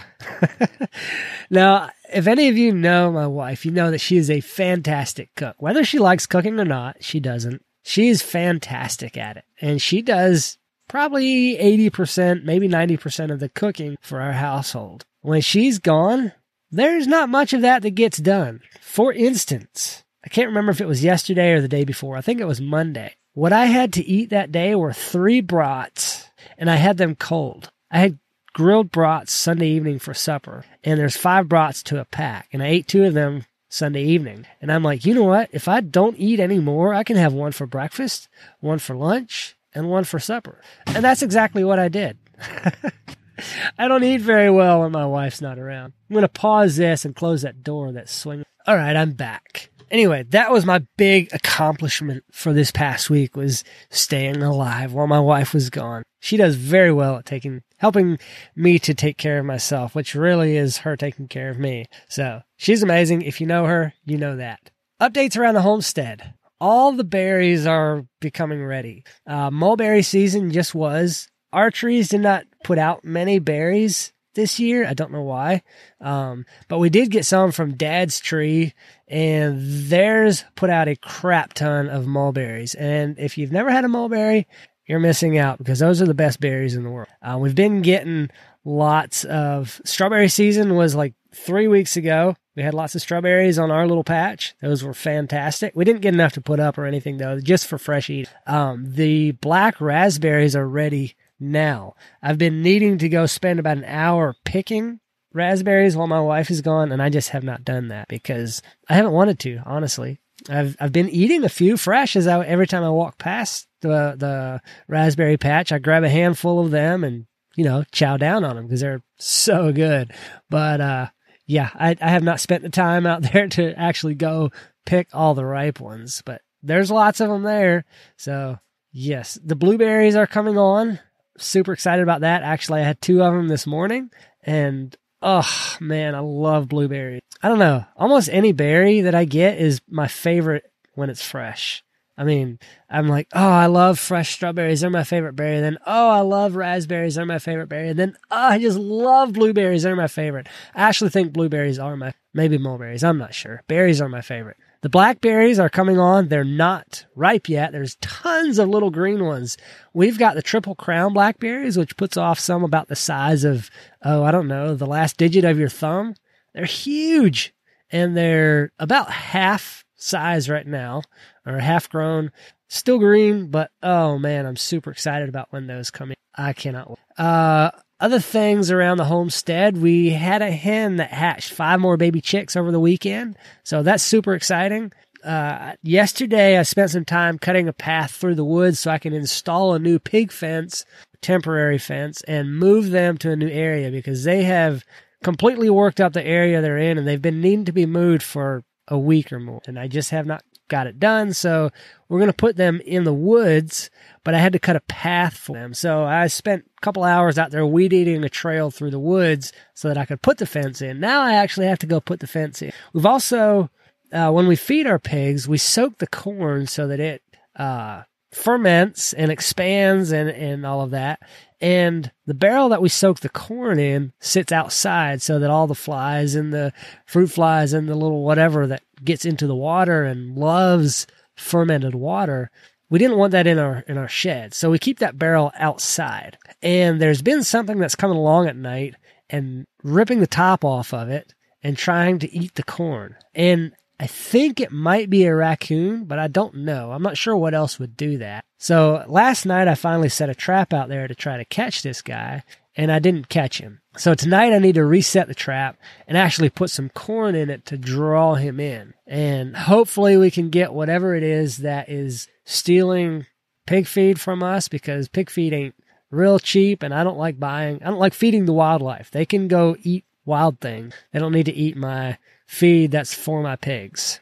now, 1.50 1.92
if 2.12 2.26
any 2.26 2.48
of 2.48 2.58
you 2.58 2.72
know 2.72 3.12
my 3.12 3.28
wife, 3.28 3.66
you 3.66 3.72
know 3.72 3.92
that 3.92 4.02
she 4.02 4.18
is 4.18 4.30
a 4.30 4.42
fantastic 4.42 5.30
cook. 5.36 5.56
Whether 5.60 5.84
she 5.84 6.00
likes 6.00 6.26
cooking 6.26 6.60
or 6.60 6.66
not, 6.66 7.04
she 7.04 7.20
doesn't. 7.20 7.64
She 7.84 8.10
is 8.10 8.22
fantastic 8.22 9.18
at 9.18 9.38
it. 9.38 9.46
And 9.62 9.82
she 9.82 10.02
does 10.02 10.58
probably 10.88 11.56
80%, 11.58 12.44
maybe 12.44 12.68
90% 12.68 13.32
of 13.32 13.40
the 13.40 13.50
cooking 13.50 13.98
for 14.02 14.20
our 14.20 14.34
household. 14.34 15.06
When 15.22 15.42
she's 15.42 15.80
gone, 15.80 16.32
there's 16.72 17.08
not 17.08 17.30
much 17.30 17.54
of 17.54 17.62
that 17.62 17.82
that 17.82 17.92
gets 17.92 18.18
done. 18.18 18.62
For 18.80 19.12
instance, 19.12 20.04
I 20.24 20.30
can't 20.30 20.48
remember 20.48 20.72
if 20.72 20.82
it 20.82 20.88
was 20.88 21.04
yesterday 21.04 21.52
or 21.52 21.62
the 21.62 21.68
day 21.68 21.84
before. 21.84 22.16
I 22.16 22.22
think 22.22 22.40
it 22.40 22.48
was 22.48 22.62
Monday. 22.62 23.16
What 23.34 23.54
I 23.54 23.66
had 23.66 23.94
to 23.94 24.06
eat 24.06 24.30
that 24.30 24.52
day 24.52 24.76
were 24.76 24.94
three 24.94 25.42
brats, 25.42 26.30
and 26.58 26.70
I 26.70 26.76
had 26.76 26.98
them 26.98 27.16
cold. 27.16 27.72
I 27.92 28.00
had 28.00 28.20
grilled 28.54 28.92
brats 28.92 29.32
Sunday 29.32 29.70
evening 29.70 30.00
for 30.00 30.14
supper, 30.14 30.66
and 30.84 31.00
there's 31.00 31.18
five 31.18 31.48
brats 31.48 31.84
to 31.84 32.00
a 32.00 32.06
pack, 32.06 32.48
and 32.52 32.64
I 32.64 32.68
ate 32.68 32.88
two 32.88 33.06
of 33.06 33.14
them 33.14 33.46
Sunday 33.70 34.04
evening. 34.04 34.46
And 34.62 34.72
I'm 34.72 34.84
like, 34.84 35.06
you 35.06 35.14
know 35.14 35.24
what? 35.24 35.50
If 35.52 35.68
I 35.68 35.82
don't 35.82 36.18
eat 36.18 36.40
any 36.40 36.60
more, 36.60 36.94
I 36.94 37.04
can 37.04 37.16
have 37.16 37.34
one 37.34 37.52
for 37.52 37.68
breakfast, 37.68 38.28
one 38.60 38.80
for 38.80 38.96
lunch, 38.96 39.56
and 39.74 39.90
one 39.90 40.04
for 40.04 40.20
supper. 40.20 40.62
And 40.88 41.04
that's 41.04 41.22
exactly 41.22 41.64
what 41.64 41.80
I 41.80 41.88
did. 41.88 42.18
I 43.78 43.88
don't 43.88 44.04
eat 44.04 44.22
very 44.22 44.50
well 44.50 44.82
when 44.82 44.92
my 44.92 45.06
wife's 45.06 45.42
not 45.42 45.60
around. 45.60 45.94
I'm 46.10 46.14
going 46.14 46.22
to 46.22 46.30
pause 46.30 46.78
this 46.78 47.06
and 47.06 47.16
close 47.16 47.42
that 47.44 47.64
door 47.64 47.92
that's 47.92 48.14
swinging. 48.14 48.46
All 48.68 48.76
right, 48.76 48.96
I'm 48.96 49.14
back. 49.14 49.70
Anyway, 49.92 50.24
that 50.30 50.52
was 50.52 50.66
my 50.66 50.86
big 50.98 51.30
accomplishment 51.34 52.24
for 52.32 52.54
this 52.54 52.72
past 52.72 53.10
week 53.10 53.36
was 53.36 53.64
staying 53.90 54.44
alive 54.44 54.94
while 54.94 55.08
my 55.08 55.20
wife 55.20 55.54
was 55.54 55.70
gone. 55.70 56.04
She 56.20 56.38
does 56.38 56.56
very 56.56 56.92
well 56.92 57.18
at 57.18 57.26
taking, 57.26 57.64
helping 57.78 58.20
me 58.56 58.78
to 58.80 58.94
take 58.94 59.18
care 59.18 59.40
of 59.40 59.46
myself, 59.46 59.96
which 59.96 60.14
really 60.14 60.58
is 60.58 60.80
her 60.80 60.96
taking 60.96 61.28
care 61.28 61.50
of 61.50 61.58
me. 61.58 61.86
So 62.08 62.42
she's 62.58 62.84
amazing. 62.84 63.22
If 63.24 63.42
you 63.42 63.48
know 63.48 63.66
her, 63.66 63.94
you 64.06 64.18
know 64.18 64.36
that. 64.36 64.70
Updates 65.02 65.38
around 65.38 65.56
the 65.56 65.62
homestead. 65.62 66.34
All 66.62 66.92
the 66.92 67.06
berries 67.06 67.66
are 67.66 68.06
becoming 68.20 68.64
ready. 68.66 69.06
Uh, 69.26 69.50
mulberry 69.50 70.04
season 70.04 70.52
just 70.52 70.76
was. 70.76 71.29
Our 71.52 71.72
trees 71.72 72.10
did 72.10 72.22
not 72.22 72.46
put 72.64 72.78
out 72.78 73.04
many 73.04 73.40
berries 73.40 74.14
this 74.36 74.60
year. 74.60 74.86
I 74.86 74.94
don't 74.94 75.12
know 75.12 75.24
why. 75.24 75.64
Um, 76.00 76.46
but 76.68 76.80
we 76.80 76.90
did 76.90 77.12
get 77.12 77.26
some 77.26 77.52
from 77.52 77.76
dad's 77.76 78.20
tree 78.20 78.74
and 79.08 79.60
theirs 79.90 80.46
put 80.56 80.70
out 80.70 80.88
a 80.88 80.96
crap 80.96 81.54
ton 81.54 81.90
of 81.90 82.08
mulberries. 82.08 82.76
And 82.76 83.18
if 83.20 83.38
you've 83.38 83.52
never 83.52 83.72
had 83.72 83.86
a 83.86 83.90
mulberry, 83.90 84.48
you're 84.86 85.00
missing 85.00 85.38
out 85.38 85.58
because 85.58 85.80
those 85.80 86.02
are 86.02 86.08
the 86.08 86.14
best 86.14 86.40
berries 86.40 86.76
in 86.76 86.84
the 86.84 86.90
world. 86.90 87.10
Uh, 87.22 87.38
we've 87.40 87.56
been 87.56 87.82
getting 87.82 88.30
lots 88.64 89.24
of 89.26 89.82
strawberry 89.86 90.30
season 90.30 90.76
was 90.76 90.96
like 90.96 91.14
three 91.34 91.68
weeks 91.68 91.96
ago. 91.96 92.36
We 92.56 92.64
had 92.64 92.74
lots 92.74 92.96
of 92.96 93.02
strawberries 93.02 93.60
on 93.60 93.72
our 93.72 93.88
little 93.88 94.04
patch. 94.04 94.56
Those 94.62 94.84
were 94.84 94.94
fantastic. 94.94 95.74
We 95.76 95.86
didn't 95.86 96.02
get 96.02 96.14
enough 96.14 96.34
to 96.34 96.42
put 96.42 96.60
up 96.60 96.78
or 96.78 96.86
anything 96.86 97.18
though, 97.18 97.40
just 97.40 97.68
for 97.68 97.78
fresh 97.78 98.10
eat. 98.10 98.30
Um, 98.48 98.94
the 98.94 99.32
black 99.32 99.80
raspberries 99.80 100.56
are 100.56 100.68
ready 100.68 101.16
now. 101.40 101.96
I've 102.22 102.38
been 102.38 102.62
needing 102.62 102.98
to 103.00 103.10
go 103.10 103.26
spend 103.26 103.60
about 103.60 103.78
an 103.78 103.86
hour 103.86 104.36
picking 104.46 105.00
raspberries 105.34 105.96
while 105.96 106.08
my 106.08 106.22
wife 106.22 106.50
is 106.50 106.62
gone, 106.62 106.92
and 106.92 107.02
I 107.02 107.10
just 107.10 107.30
have 107.30 107.44
not 107.44 107.64
done 107.64 107.90
that 107.90 108.08
because 108.08 108.62
I 108.90 108.96
haven't 108.96 109.14
wanted 109.14 109.40
to, 109.40 109.62
honestly. 109.66 110.20
I've 110.50 110.78
I've 110.80 110.94
been 110.94 111.10
eating 111.10 111.44
a 111.44 111.50
few 111.50 111.76
fresh 111.76 112.16
as 112.16 112.28
I 112.28 112.46
every 112.46 112.68
time 112.68 112.84
I 112.84 112.90
walk 112.90 113.18
past 113.18 113.68
the 113.82 114.16
the 114.18 114.62
raspberry 114.88 115.38
patch, 115.38 115.72
I 115.72 115.80
grab 115.80 116.04
a 116.04 116.10
handful 116.10 116.64
of 116.64 116.72
them 116.72 117.04
and 117.04 117.26
you 117.56 117.64
know 117.66 117.84
chow 117.92 118.18
down 118.18 118.44
on 118.44 118.56
them 118.56 118.66
because 118.66 118.80
they're 118.80 119.02
so 119.18 119.74
good. 119.74 120.14
But 120.50 120.80
uh, 120.80 121.08
yeah, 121.46 121.70
I 121.76 121.96
I 122.00 122.10
have 122.10 122.24
not 122.24 122.40
spent 122.40 122.64
the 122.64 122.70
time 122.70 123.06
out 123.06 123.22
there 123.34 123.48
to 123.50 123.74
actually 123.78 124.16
go 124.16 124.52
pick 124.86 125.10
all 125.14 125.34
the 125.34 125.46
ripe 125.46 125.80
ones, 125.80 126.22
but 126.26 126.42
there's 126.64 126.92
lots 126.92 127.20
of 127.20 127.30
them 127.30 127.44
there. 127.44 127.86
So 128.18 128.60
yes, 128.92 129.38
the 129.44 129.56
blueberries 129.56 130.16
are 130.16 130.28
coming 130.28 130.58
on 130.58 131.00
super 131.40 131.74
excited 131.74 132.04
about 132.04 132.22
that. 132.22 132.44
Actually, 132.44 132.82
I 132.82 132.86
had 132.86 133.02
two 133.02 133.24
of 133.24 133.34
them 133.34 133.48
this 133.48 133.66
morning 133.68 134.12
and 134.44 134.96
oh 135.22 135.78
man, 135.80 136.16
I 136.16 136.20
love 136.20 136.68
blueberries. 136.68 137.22
I 137.42 137.50
don't 137.50 137.60
know. 137.60 137.86
Almost 137.96 138.30
any 138.32 138.52
berry 138.52 139.02
that 139.02 139.16
I 139.16 139.26
get 139.26 139.60
is 139.60 139.82
my 139.90 140.08
favorite 140.08 140.72
when 140.96 141.10
it's 141.10 141.24
fresh. 141.24 141.84
I 142.18 142.26
mean, 142.26 142.60
I'm 142.90 143.08
like, 143.08 143.30
oh, 143.34 143.50
I 143.50 143.68
love 143.68 143.98
fresh 143.98 144.34
strawberries. 144.34 144.82
They're 144.82 144.90
my 144.90 145.06
favorite 145.06 145.38
berry. 145.38 145.62
Then, 145.62 145.78
oh, 145.88 146.10
I 146.10 146.20
love 146.20 146.58
raspberries. 146.58 147.16
They're 147.16 147.26
my 147.26 147.40
favorite 147.40 147.70
berry. 147.70 147.88
And 147.90 147.98
then, 147.98 148.18
oh, 148.30 148.36
I 148.36 148.60
just 148.60 148.78
love 148.78 149.32
blueberries. 149.32 149.84
They're 149.84 149.96
my 149.96 150.08
favorite. 150.08 150.48
I 150.76 150.82
actually 150.82 151.12
think 151.12 151.32
blueberries 151.32 151.80
are 151.80 151.96
my, 151.96 152.14
maybe 152.34 152.58
mulberries. 152.58 153.06
I'm 153.06 153.18
not 153.18 153.34
sure. 153.34 153.64
Berries 153.70 154.02
are 154.02 154.10
my 154.10 154.20
favorite. 154.20 154.58
The 154.82 154.90
blackberries 154.90 155.60
are 155.60 155.70
coming 155.70 156.00
on. 156.00 156.30
They're 156.30 156.46
not 156.46 157.06
ripe 157.16 157.50
yet. 157.50 157.74
There's 157.74 157.98
tons 157.98 158.60
of 158.60 158.70
little 158.70 158.92
green 158.92 159.26
ones. 159.26 159.58
We've 159.94 160.18
got 160.18 160.36
the 160.36 160.42
triple 160.42 160.76
crown 160.76 161.14
blackberries, 161.14 161.78
which 161.78 161.98
puts 161.98 162.16
off 162.16 162.40
some 162.40 162.64
about 162.64 162.88
the 162.88 162.96
size 162.96 163.44
of, 163.44 163.70
oh, 164.04 164.24
I 164.24 164.32
don't 164.32 164.48
know, 164.48 164.76
the 164.76 164.86
last 164.86 165.18
digit 165.18 165.44
of 165.44 165.60
your 165.60 165.70
thumb. 165.70 166.16
They're 166.54 166.66
huge 166.66 167.54
and 167.92 168.16
they're 168.16 168.72
about 168.80 169.12
half 169.12 169.84
size 169.96 170.50
right 170.50 170.66
now 170.66 171.02
or 171.46 171.60
half 171.60 171.90
grown. 171.90 172.32
Still 172.70 173.00
green, 173.00 173.48
but 173.48 173.72
oh 173.84 174.18
man, 174.18 174.46
I'm 174.46 174.56
super 174.56 174.92
excited 174.92 175.28
about 175.28 175.48
when 175.52 175.68
those 175.68 175.92
come 175.92 176.12
in. 176.12 176.16
I 176.36 176.54
cannot 176.54 176.90
wait. 176.90 177.00
Uh, 177.18 177.72
other 178.00 178.20
things 178.20 178.72
around 178.72 178.98
the 178.98 179.06
homestead, 179.06 179.78
we 179.78 180.12
had 180.12 180.42
a 180.42 180.52
hen 180.52 180.98
that 180.98 181.12
hatched 181.12 181.52
five 181.52 181.80
more 181.80 181.98
baby 181.98 182.22
chicks 182.22 182.56
over 182.56 182.72
the 182.72 182.80
weekend. 182.80 183.38
So 183.64 183.84
that's 183.84 184.04
super 184.04 184.34
exciting. 184.34 184.92
Uh, 185.24 185.74
yesterday 185.84 186.58
I 186.58 186.64
spent 186.64 186.92
some 186.92 187.04
time 187.04 187.38
cutting 187.38 187.68
a 187.68 187.74
path 187.74 188.12
through 188.12 188.36
the 188.36 188.46
woods 188.46 188.80
so 188.80 188.92
I 188.92 189.00
can 189.00 189.14
install 189.14 189.74
a 189.74 189.80
new 189.80 190.00
pig 190.00 190.32
fence, 190.32 190.86
temporary 191.22 191.78
fence, 191.78 192.22
and 192.22 192.58
move 192.58 192.92
them 192.92 193.18
to 193.18 193.32
a 193.32 193.36
new 193.36 193.50
area 193.50 193.92
because 193.92 194.24
they 194.24 194.44
have 194.44 194.86
completely 195.22 195.70
worked 195.70 196.00
up 196.00 196.14
the 196.14 196.26
area 196.26 196.62
they're 196.62 196.78
in 196.78 196.98
and 196.98 197.06
they've 197.06 197.22
been 197.22 197.42
needing 197.42 197.66
to 197.66 197.74
be 197.74 197.86
moved 197.86 198.24
for 198.24 198.64
a 198.88 198.98
week 198.98 199.34
or 199.34 199.40
more. 199.40 199.62
And 199.68 199.78
I 199.78 199.88
just 199.88 200.12
have 200.12 200.26
not 200.26 200.44
got 200.70 200.88
it 200.88 201.00
done. 201.00 201.34
So 201.34 201.72
we're 202.08 202.20
going 202.20 202.32
to 202.32 202.34
put 202.34 202.56
them 202.56 202.82
in 202.86 203.04
the 203.04 203.14
woods, 203.14 203.90
but 204.24 204.34
I 204.34 204.40
had 204.40 204.54
to 204.54 204.60
cut 204.60 204.76
a 204.76 204.82
path 204.82 205.36
for 205.36 205.54
them. 205.54 205.74
So 205.74 206.04
I 206.04 206.28
spent 206.28 206.66
a 206.78 206.82
couple 206.82 207.04
hours 207.04 207.38
out 207.38 207.52
there 207.52 207.66
weed 207.66 207.92
eating 207.92 208.24
a 208.24 208.30
trail 208.30 208.72
through 208.72 208.92
the 208.92 209.00
woods 209.00 209.52
so 209.74 209.90
that 209.90 209.98
I 209.98 210.06
could 210.06 210.22
put 210.22 210.38
the 210.38 210.46
fence 210.46 210.82
in. 210.82 211.00
Now 211.00 211.22
I 211.22 211.34
actually 211.34 211.68
have 211.68 211.80
to 211.80 211.88
go 211.88 212.00
put 212.00 212.22
the 212.22 212.28
fence 212.28 212.62
in. 212.62 212.72
We've 212.94 213.06
also, 213.06 213.70
uh, 214.14 214.32
when 214.32 214.48
we 214.48 214.56
feed 214.56 214.88
our 214.88 215.00
pigs, 215.00 215.48
we 215.48 215.58
soak 215.58 215.98
the 215.98 216.08
corn 216.08 216.68
so 216.68 216.88
that 216.88 217.00
it, 217.00 217.22
uh, 217.56 218.04
ferments 218.32 219.14
and 219.14 219.32
expands 219.32 220.12
and, 220.12 220.30
and 220.30 220.66
all 220.66 220.82
of 220.82 220.92
that. 220.92 221.20
And 221.62 222.12
the 222.26 222.34
barrel 222.34 222.70
that 222.70 222.82
we 222.82 222.90
soak 222.90 223.20
the 223.20 223.30
corn 223.30 223.80
in 223.80 224.14
sits 224.20 224.52
outside 224.52 225.22
so 225.22 225.40
that 225.40 225.50
all 225.50 225.68
the 225.68 225.76
flies 225.76 226.36
and 226.36 226.54
the 226.54 226.72
fruit 227.06 227.28
flies 227.28 227.74
and 227.74 227.90
the 227.90 227.96
little 227.96 228.24
whatever 228.24 228.68
that 228.68 228.84
gets 229.04 229.26
into 229.26 229.48
the 229.48 229.56
water 229.56 230.04
and 230.04 230.38
loves 230.38 231.06
fermented 231.36 231.96
water. 231.96 232.50
We 232.90 233.00
didn't 233.00 233.18
want 233.18 233.32
that 233.32 233.48
in 233.48 233.60
our 233.60 233.84
in 233.88 233.98
our 233.98 234.08
shed. 234.08 234.54
So 234.54 234.72
we 234.72 234.80
keep 234.80 235.00
that 235.00 235.20
barrel 235.20 235.52
outside. 235.56 236.38
And 236.62 237.02
there's 237.02 237.22
been 237.22 237.44
something 237.44 237.78
that's 237.78 237.96
coming 237.96 238.18
along 238.18 238.48
at 238.48 238.56
night 238.56 238.96
and 239.30 239.68
ripping 239.84 240.22
the 240.22 240.28
top 240.28 240.66
off 240.66 240.94
of 240.94 241.10
it 241.10 241.34
and 241.62 241.78
trying 241.78 242.20
to 242.20 242.34
eat 242.34 242.56
the 242.56 242.64
corn. 242.64 243.16
And 243.36 243.74
I 244.00 244.08
think 244.08 244.60
it 244.60 244.72
might 244.72 245.10
be 245.10 245.26
a 245.26 245.36
raccoon, 245.36 246.06
but 246.06 246.20
I 246.20 246.28
don't 246.28 246.56
know. 246.56 246.92
I'm 246.94 247.04
not 247.04 247.18
sure 247.18 247.36
what 247.36 247.54
else 247.54 247.80
would 247.80 247.98
do 247.98 248.18
that. 248.20 248.46
So 248.58 249.04
last 249.08 249.46
night 249.46 249.68
I 249.68 249.76
finally 249.76 250.10
set 250.10 250.30
a 250.30 250.36
trap 250.36 250.72
out 250.72 250.88
there 250.88 251.08
to 251.08 251.16
try 251.16 251.38
to 251.38 251.46
catch 251.46 251.82
this 251.82 252.02
guy. 252.02 252.44
and 252.76 252.94
I 252.94 253.00
didn't 253.00 253.28
catch 253.28 253.60
him. 253.60 253.82
So 253.98 254.14
tonight 254.14 254.54
I 254.54 254.60
need 254.60 254.76
to 254.76 254.86
reset 254.86 255.28
the 255.28 255.36
trap 255.36 255.78
and 256.08 256.18
actually 256.18 256.50
put 256.50 256.70
some 256.70 256.88
corn 256.90 257.36
in 257.36 257.50
it 257.50 257.66
to 257.66 257.78
draw 257.78 258.36
him 258.36 258.58
in. 258.58 258.94
And 259.06 259.58
hopefully 259.58 260.16
we 260.16 260.32
can 260.32 260.50
get 260.50 260.74
whatever 260.74 261.14
it 261.14 261.24
is 261.24 261.58
that 261.58 261.90
is 261.90 262.30
stealing 262.46 263.26
pig 263.68 263.86
feed 263.86 264.22
from 264.22 264.42
us 264.42 264.70
because 264.70 265.10
pig 265.10 265.30
feed 265.30 265.52
ain't 265.52 265.76
real 266.10 266.40
cheap 266.40 266.82
and 266.82 266.94
I 266.94 267.04
don't 267.04 267.18
like 267.18 267.38
buying, 267.38 267.84
I 267.84 267.90
don't 267.90 268.00
like 268.00 268.14
feeding 268.14 268.46
the 268.46 268.54
wildlife. 268.54 269.12
They 269.12 269.26
can 269.26 269.50
go 269.50 269.76
eat 269.84 270.06
wild 270.24 270.62
things. 270.62 270.94
They 271.12 271.20
don't 271.20 271.34
need 271.34 271.48
to 271.48 271.54
eat 271.54 271.76
my 271.76 272.18
feed 272.50 272.90
that's 272.90 273.14
for 273.14 273.44
my 273.44 273.56
pigs. 273.56 274.20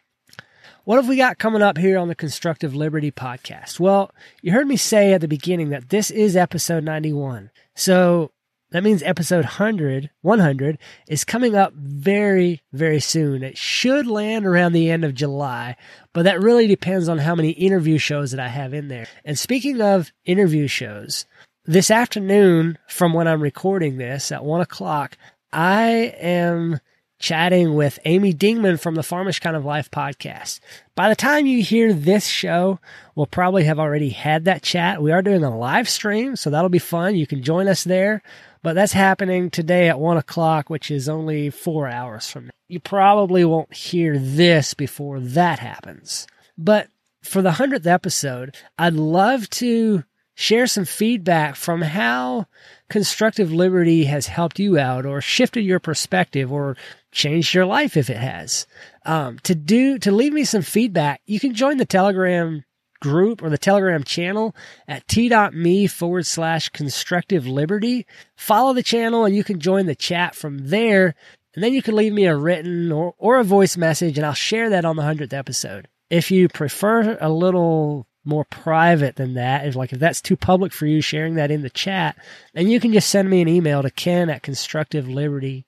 What 0.84 0.98
have 0.98 1.07
we 1.07 1.15
got 1.15 1.38
coming 1.38 1.62
up 1.62 1.77
here 1.77 1.98
on 1.98 2.10
the 2.10 2.13
Constructive 2.15 2.75
Liberty 2.75 3.10
podcast? 3.10 3.79
Well, 3.79 4.12
you 4.41 4.51
heard 4.51 4.67
me 4.67 4.75
say 4.75 5.13
at 5.13 5.22
the 5.22 5.29
beginning 5.29 5.69
that 5.69 5.89
this 5.89 6.12
is 6.12 6.36
episode 6.36 6.84
91. 6.84 7.51
So 7.74 8.31
that 8.72 8.84
means 8.84 9.01
episode 9.01 9.46
100, 9.46 10.10
100 10.22 10.77
is 11.07 11.24
coming 11.24 11.55
up 11.55 11.72
very, 11.74 12.62
very 12.74 13.00
soon. 13.00 13.43
It 13.43 13.57
should 13.57 14.07
land 14.07 14.46
around 14.46 14.74
the 14.74 14.91
end 14.91 15.05
of 15.05 15.15
July, 15.15 15.77
but 16.12 16.24
that 16.24 16.41
really 16.41 16.67
depends 16.67 17.07
on 17.07 17.19
how 17.19 17.34
many 17.34 17.51
interview 17.51 17.98
shows 17.98 18.31
that 18.31 18.41
I 18.41 18.50
have 18.50 18.74
in 18.74 18.89
there. 18.89 19.07
And 19.24 19.39
speaking 19.39 19.81
of 19.81 20.12
interview 20.25 20.67
shows, 20.67 21.25
this 21.63 21.89
afternoon 21.89 22.77
from 22.89 23.13
when 23.13 23.27
I'm 23.27 23.41
recording 23.41 23.98
this 23.98 24.34
at 24.34 24.43
one 24.43 24.60
o'clock, 24.60 25.17
I 25.53 26.13
am 26.19 26.81
chatting 27.19 27.75
with 27.75 28.00
Amy 28.05 28.33
Dingmann 28.33 28.79
from 28.79 28.95
the 28.95 29.03
Farmish 29.03 29.39
Kind 29.39 29.55
of 29.55 29.65
Life 29.65 29.89
podcast. 29.89 30.59
By 30.95 31.09
the 31.09 31.15
time 31.15 31.45
you 31.45 31.63
hear 31.63 31.93
this 31.93 32.25
show, 32.25 32.79
we'll 33.15 33.25
probably 33.25 33.63
have 33.65 33.79
already 33.79 34.09
had 34.09 34.45
that 34.45 34.63
chat. 34.63 35.01
We 35.01 35.12
are 35.12 35.21
doing 35.21 35.43
a 35.43 35.55
live 35.55 35.89
stream, 35.89 36.36
so 36.36 36.50
that'll 36.50 36.69
be 36.69 36.79
fun. 36.79 37.15
You 37.15 37.27
can 37.27 37.43
join 37.43 37.67
us 37.67 37.83
there. 37.83 38.21
But 38.63 38.74
that's 38.74 38.93
happening 38.93 39.50
today 39.50 39.88
at 39.88 40.00
one 40.00 40.17
o'clock, 40.17 40.69
which 40.69 40.91
is 40.91 41.07
only 41.07 41.50
four 41.50 41.88
hours 41.88 42.29
from 42.29 42.45
now. 42.45 42.51
You 42.67 42.79
probably 42.79 43.45
won't 43.45 43.74
hear 43.74 44.17
this 44.17 44.74
before 44.74 45.19
that 45.19 45.59
happens. 45.59 46.27
But 46.57 46.89
for 47.24 47.41
the 47.41 47.53
hundredth 47.53 47.88
episode, 47.88 48.55
I'd 48.77 48.93
love 48.93 49.50
to 49.51 50.03
share 50.36 50.67
some 50.67 50.86
feedback 50.86 51.55
from 51.55 51.81
how 51.81 52.45
constructive 52.89 53.51
liberty 53.51 54.05
has 54.05 54.27
helped 54.27 54.59
you 54.59 54.77
out 54.77 55.05
or 55.05 55.19
shifted 55.19 55.62
your 55.62 55.79
perspective 55.79 56.51
or 56.51 56.77
changed 57.17 57.53
your 57.53 57.65
life 57.65 57.97
if 57.97 58.09
it 58.09 58.17
has. 58.17 58.67
Um, 59.03 59.39
to 59.39 59.55
do, 59.55 59.97
to 60.00 60.12
leave 60.12 60.33
me 60.33 60.45
some 60.45 60.62
feedback, 60.62 61.21
you 61.25 61.39
can 61.39 61.53
join 61.53 61.77
the 61.77 61.86
Telegram 61.86 62.63
group 63.01 63.41
or 63.41 63.50
the 63.50 63.57
Telegram 63.57 64.03
channel 64.03 64.55
at 64.88 65.07
t.me 65.07 65.88
forward 65.88 66.25
slash 66.25 66.69
constructive 66.69 67.47
liberty. 67.47 68.05
Follow 68.36 68.74
the 68.74 68.83
channel 68.83 69.25
and 69.25 69.36
you 69.36 69.43
can 69.43 69.59
join 69.59 69.88
the 69.88 69.95
chat 69.95 70.36
from 70.36 70.69
there. 70.69 71.15
And 71.55 71.63
then 71.63 71.74
you 71.74 71.81
can 71.81 71.95
leave 71.95 72.13
me 72.13 72.27
a 72.27 72.36
written 72.36 72.91
or, 72.91 73.15
or 73.17 73.39
a 73.39 73.43
voice 73.43 73.75
message 73.75 74.17
and 74.17 74.25
I'll 74.25 74.33
share 74.33 74.69
that 74.69 74.86
on 74.86 74.95
the 74.95 75.03
100th 75.03 75.33
episode. 75.33 75.88
If 76.09 76.31
you 76.31 76.47
prefer 76.47 77.17
a 77.19 77.29
little 77.29 78.07
more 78.24 78.45
private 78.45 79.15
than 79.15 79.33
that, 79.33 79.65
if 79.65 79.75
like 79.75 79.91
if 79.91 80.00
that's 80.00 80.21
too 80.21 80.38
public 80.38 80.71
for 80.71 80.86
you, 80.86 81.01
sharing 81.01 81.36
that 81.36 81.51
in 81.51 81.63
the 81.63 81.69
chat, 81.69 82.15
then 82.53 82.67
you 82.67 82.79
can 82.79 82.93
just 82.93 83.09
send 83.09 83.29
me 83.29 83.41
an 83.41 83.47
email 83.47 83.81
to 83.81 83.89
ken 83.89 84.29
at 84.29 84.43
constructiveliberty.com 84.43 85.63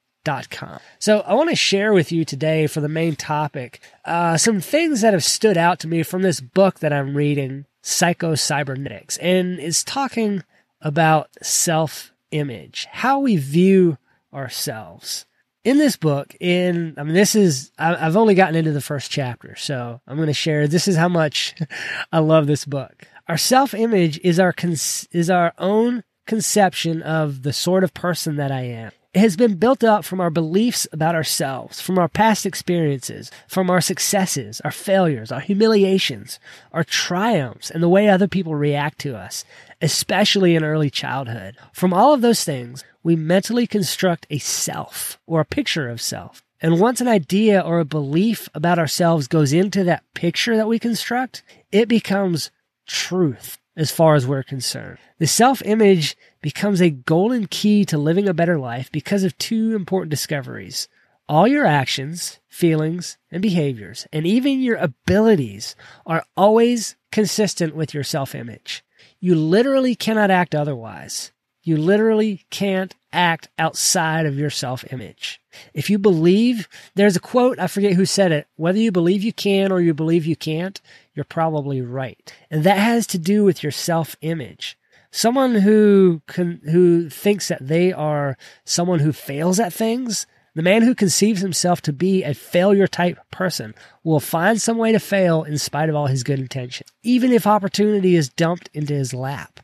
so 0.99 1.21
I 1.21 1.33
want 1.33 1.49
to 1.49 1.55
share 1.55 1.93
with 1.93 2.11
you 2.11 2.25
today 2.25 2.67
for 2.67 2.81
the 2.81 2.89
main 2.89 3.15
topic 3.15 3.81
uh, 4.05 4.37
some 4.37 4.59
things 4.59 5.01
that 5.01 5.13
have 5.13 5.23
stood 5.23 5.57
out 5.57 5.79
to 5.79 5.87
me 5.87 6.03
from 6.03 6.21
this 6.21 6.41
book 6.41 6.79
that 6.79 6.93
I'm 6.93 7.15
reading, 7.15 7.65
Psycho 7.81 8.35
Cybernetics, 8.35 9.17
and 9.17 9.59
it's 9.59 9.83
talking 9.83 10.43
about 10.81 11.29
self 11.41 12.11
image, 12.31 12.87
how 12.91 13.19
we 13.19 13.37
view 13.37 13.97
ourselves. 14.33 15.25
In 15.65 15.77
this 15.77 15.97
book, 15.97 16.35
in 16.39 16.95
I 16.97 17.03
mean, 17.03 17.13
this 17.13 17.35
is 17.35 17.71
I've 17.77 18.15
only 18.15 18.33
gotten 18.33 18.55
into 18.55 18.71
the 18.71 18.81
first 18.81 19.11
chapter, 19.11 19.55
so 19.55 20.01
I'm 20.07 20.15
going 20.15 20.27
to 20.27 20.33
share. 20.33 20.67
This 20.67 20.87
is 20.87 20.95
how 20.95 21.09
much 21.09 21.55
I 22.11 22.19
love 22.19 22.47
this 22.47 22.65
book. 22.65 23.07
Our 23.27 23.37
self 23.37 23.73
image 23.73 24.19
is 24.23 24.39
our 24.39 24.53
con- 24.53 24.71
is 24.71 25.29
our 25.29 25.53
own 25.57 26.03
conception 26.25 27.01
of 27.01 27.43
the 27.43 27.53
sort 27.53 27.83
of 27.83 27.93
person 27.93 28.37
that 28.37 28.51
I 28.51 28.61
am. 28.61 28.91
It 29.11 29.21
has 29.21 29.35
been 29.35 29.55
built 29.55 29.83
up 29.83 30.05
from 30.05 30.21
our 30.21 30.29
beliefs 30.29 30.87
about 30.91 31.15
ourselves, 31.15 31.81
from 31.81 31.97
our 31.97 32.07
past 32.07 32.45
experiences, 32.45 33.31
from 33.47 33.67
our 33.67 33.81
successes, 33.81 34.61
our 34.61 34.69
failures, 34.71 35.31
our 35.31 35.39
humiliations, 35.39 36.39
our 36.71 36.83
triumphs, 36.83 37.71
and 37.71 37.81
the 37.81 37.89
way 37.89 38.07
other 38.07 38.27
people 38.27 38.53
react 38.53 38.99
to 38.99 39.17
us, 39.17 39.45
especially 39.81 40.53
in 40.53 40.63
early 40.63 40.91
childhood. 40.91 41.57
From 41.73 41.91
all 41.91 42.13
of 42.13 42.21
those 42.21 42.43
things, 42.43 42.83
we 43.01 43.15
mentally 43.15 43.65
construct 43.65 44.27
a 44.29 44.37
self 44.37 45.17
or 45.25 45.41
a 45.41 45.45
picture 45.45 45.89
of 45.89 46.01
self. 46.01 46.43
And 46.61 46.79
once 46.79 47.01
an 47.01 47.07
idea 47.07 47.61
or 47.61 47.79
a 47.79 47.85
belief 47.85 48.47
about 48.53 48.77
ourselves 48.77 49.27
goes 49.27 49.53
into 49.53 49.83
that 49.85 50.03
picture 50.13 50.55
that 50.55 50.67
we 50.67 50.77
construct, 50.77 51.41
it 51.71 51.87
becomes 51.87 52.51
truth 52.85 53.57
as 53.79 53.91
far 53.91 54.15
as 54.15 54.27
we're 54.27 54.43
concerned. 54.43 54.97
The 55.19 55.25
self 55.25 55.61
image 55.63 56.17
becomes 56.41 56.81
a 56.81 56.89
golden 56.89 57.47
key 57.47 57.85
to 57.85 57.97
living 57.97 58.27
a 58.27 58.33
better 58.33 58.59
life 58.59 58.91
because 58.91 59.23
of 59.23 59.37
two 59.37 59.73
important 59.73 60.11
discoveries. 60.11 60.89
All 61.29 61.47
your 61.47 61.65
actions, 61.65 62.39
feelings, 62.49 63.17
and 63.31 63.41
behaviors, 63.41 64.05
and 64.11 64.27
even 64.27 64.61
your 64.61 64.75
abilities 64.75 65.77
are 66.05 66.25
always 66.35 66.97
consistent 67.11 67.73
with 67.73 67.93
your 67.93 68.03
self 68.03 68.35
image. 68.35 68.83
You 69.21 69.35
literally 69.35 69.95
cannot 69.95 70.29
act 70.29 70.53
otherwise. 70.53 71.31
You 71.61 71.77
literally 71.77 72.45
can't 72.49 72.95
act 73.11 73.49
outside 73.57 74.25
of 74.25 74.37
your 74.37 74.49
self 74.49 74.85
image. 74.91 75.41
If 75.73 75.89
you 75.89 75.99
believe, 75.99 76.69
there's 76.95 77.15
a 77.15 77.19
quote, 77.19 77.59
I 77.59 77.67
forget 77.67 77.93
who 77.93 78.05
said 78.05 78.31
it, 78.31 78.47
whether 78.55 78.79
you 78.79 78.91
believe 78.91 79.23
you 79.23 79.33
can 79.33 79.71
or 79.71 79.81
you 79.81 79.93
believe 79.93 80.25
you 80.25 80.35
can't, 80.35 80.79
you're 81.13 81.25
probably 81.25 81.81
right. 81.81 82.33
And 82.49 82.63
that 82.63 82.77
has 82.77 83.05
to 83.07 83.17
do 83.17 83.43
with 83.43 83.61
your 83.61 83.71
self 83.71 84.15
image. 84.21 84.77
Someone 85.11 85.55
who 85.55 86.21
can, 86.27 86.61
who 86.71 87.09
thinks 87.09 87.47
that 87.47 87.67
they 87.67 87.91
are 87.91 88.37
someone 88.63 88.99
who 88.99 89.11
fails 89.11 89.59
at 89.59 89.73
things, 89.73 90.27
the 90.55 90.61
man 90.61 90.83
who 90.83 90.93
conceives 90.95 91.41
himself 91.41 91.81
to 91.83 91.93
be 91.93 92.23
a 92.23 92.33
failure 92.33 92.87
type 92.87 93.19
person 93.31 93.73
will 94.03 94.19
find 94.19 94.61
some 94.61 94.77
way 94.77 94.91
to 94.91 94.99
fail 94.99 95.43
in 95.43 95.57
spite 95.57 95.89
of 95.89 95.95
all 95.95 96.07
his 96.07 96.23
good 96.23 96.39
intention, 96.39 96.85
even 97.03 97.31
if 97.31 97.47
opportunity 97.47 98.15
is 98.15 98.29
dumped 98.29 98.69
into 98.73 98.93
his 98.93 99.13
lap. 99.13 99.59